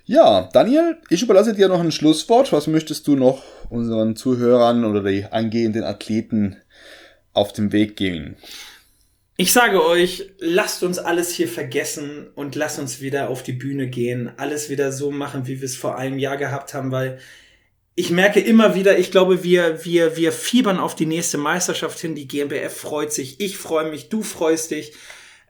[0.05, 2.53] Ja, Daniel, ich überlasse dir noch ein Schlusswort.
[2.53, 6.55] Was möchtest du noch unseren Zuhörern oder die angehenden Athleten
[7.37, 8.35] auf dem Weg gehen?
[9.39, 13.87] Ich sage euch, lasst uns alles hier vergessen und lasst uns wieder auf die Bühne
[13.87, 17.19] gehen, alles wieder so machen, wie wir es vor einem Jahr gehabt haben, weil
[17.93, 22.13] ich merke immer wieder, ich glaube, wir, wir, wir fiebern auf die nächste Meisterschaft hin.
[22.13, 24.93] Die GmbF freut sich, ich freue mich, du freust dich.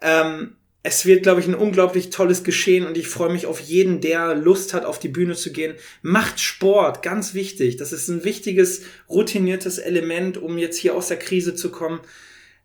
[0.02, 0.56] Ähm,
[0.88, 4.34] es wird, glaube ich, ein unglaublich tolles Geschehen und ich freue mich auf jeden, der
[4.36, 5.76] Lust hat, auf die Bühne zu gehen.
[6.02, 7.76] Macht Sport, ganz wichtig.
[7.76, 12.00] Das ist ein wichtiges, routiniertes Element, um jetzt hier aus der Krise zu kommen.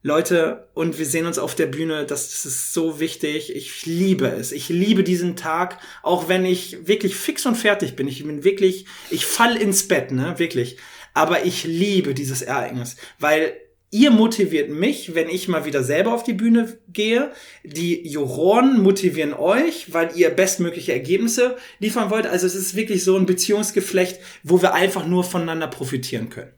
[0.05, 3.57] Leute, und wir sehen uns auf der Bühne, das, das ist so wichtig.
[3.57, 4.53] Ich liebe es.
[4.53, 8.07] Ich liebe diesen Tag, auch wenn ich wirklich fix und fertig bin.
[8.07, 10.77] Ich bin wirklich, ich fall ins Bett, ne, wirklich.
[11.13, 13.57] Aber ich liebe dieses Ereignis, weil
[13.95, 17.31] Ihr motiviert mich, wenn ich mal wieder selber auf die Bühne gehe.
[17.63, 22.27] Die Juroren motivieren euch, weil ihr bestmögliche Ergebnisse liefern wollt.
[22.27, 26.55] Also es ist wirklich so ein Beziehungsgeflecht, wo wir einfach nur voneinander profitieren können.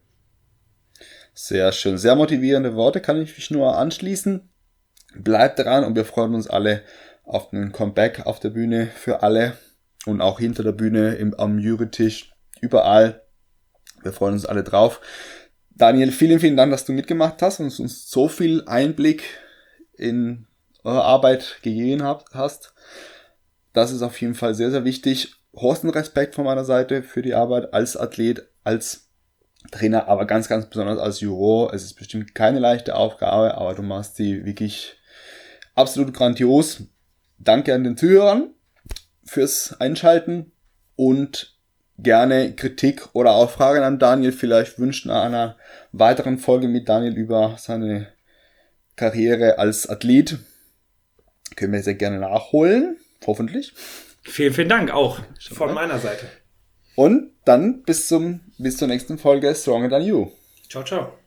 [1.34, 1.98] Sehr schön.
[1.98, 4.48] Sehr motivierende Worte kann ich mich nur anschließen.
[5.16, 6.84] Bleibt dran und wir freuen uns alle
[7.24, 9.58] auf den Comeback auf der Bühne für alle
[10.06, 12.30] und auch hinter der Bühne im, am Jurytisch,
[12.60, 13.22] überall.
[14.04, 15.00] Wir freuen uns alle drauf.
[15.76, 19.24] Daniel, vielen, vielen Dank, dass du mitgemacht hast und uns so viel Einblick
[19.96, 20.46] in
[20.84, 22.74] eure Arbeit gegeben hast.
[23.72, 25.34] Das ist auf jeden Fall sehr, sehr wichtig.
[25.52, 29.10] Horsten Respekt von meiner Seite für die Arbeit als Athlet, als
[29.72, 31.72] Trainer, aber ganz, ganz besonders als Juror.
[31.74, 34.96] Es ist bestimmt keine leichte Aufgabe, aber du machst sie wirklich
[35.74, 36.84] absolut grandios.
[37.38, 38.54] Danke an den Zuhörern
[39.24, 40.52] fürs Einschalten
[40.94, 41.53] und
[41.98, 45.56] gerne Kritik oder auch Fragen an Daniel, vielleicht wünschen einer
[45.92, 48.08] weiteren Folge mit Daniel über seine
[48.96, 50.38] Karriere als Athlet.
[51.56, 52.96] Können wir sehr gerne nachholen,
[53.26, 53.72] hoffentlich.
[54.22, 55.20] Vielen, vielen Dank auch
[55.52, 56.26] von meiner Seite.
[56.96, 60.30] Und dann bis zum bis zur nächsten Folge Stronger Than You.
[60.68, 61.23] Ciao, ciao.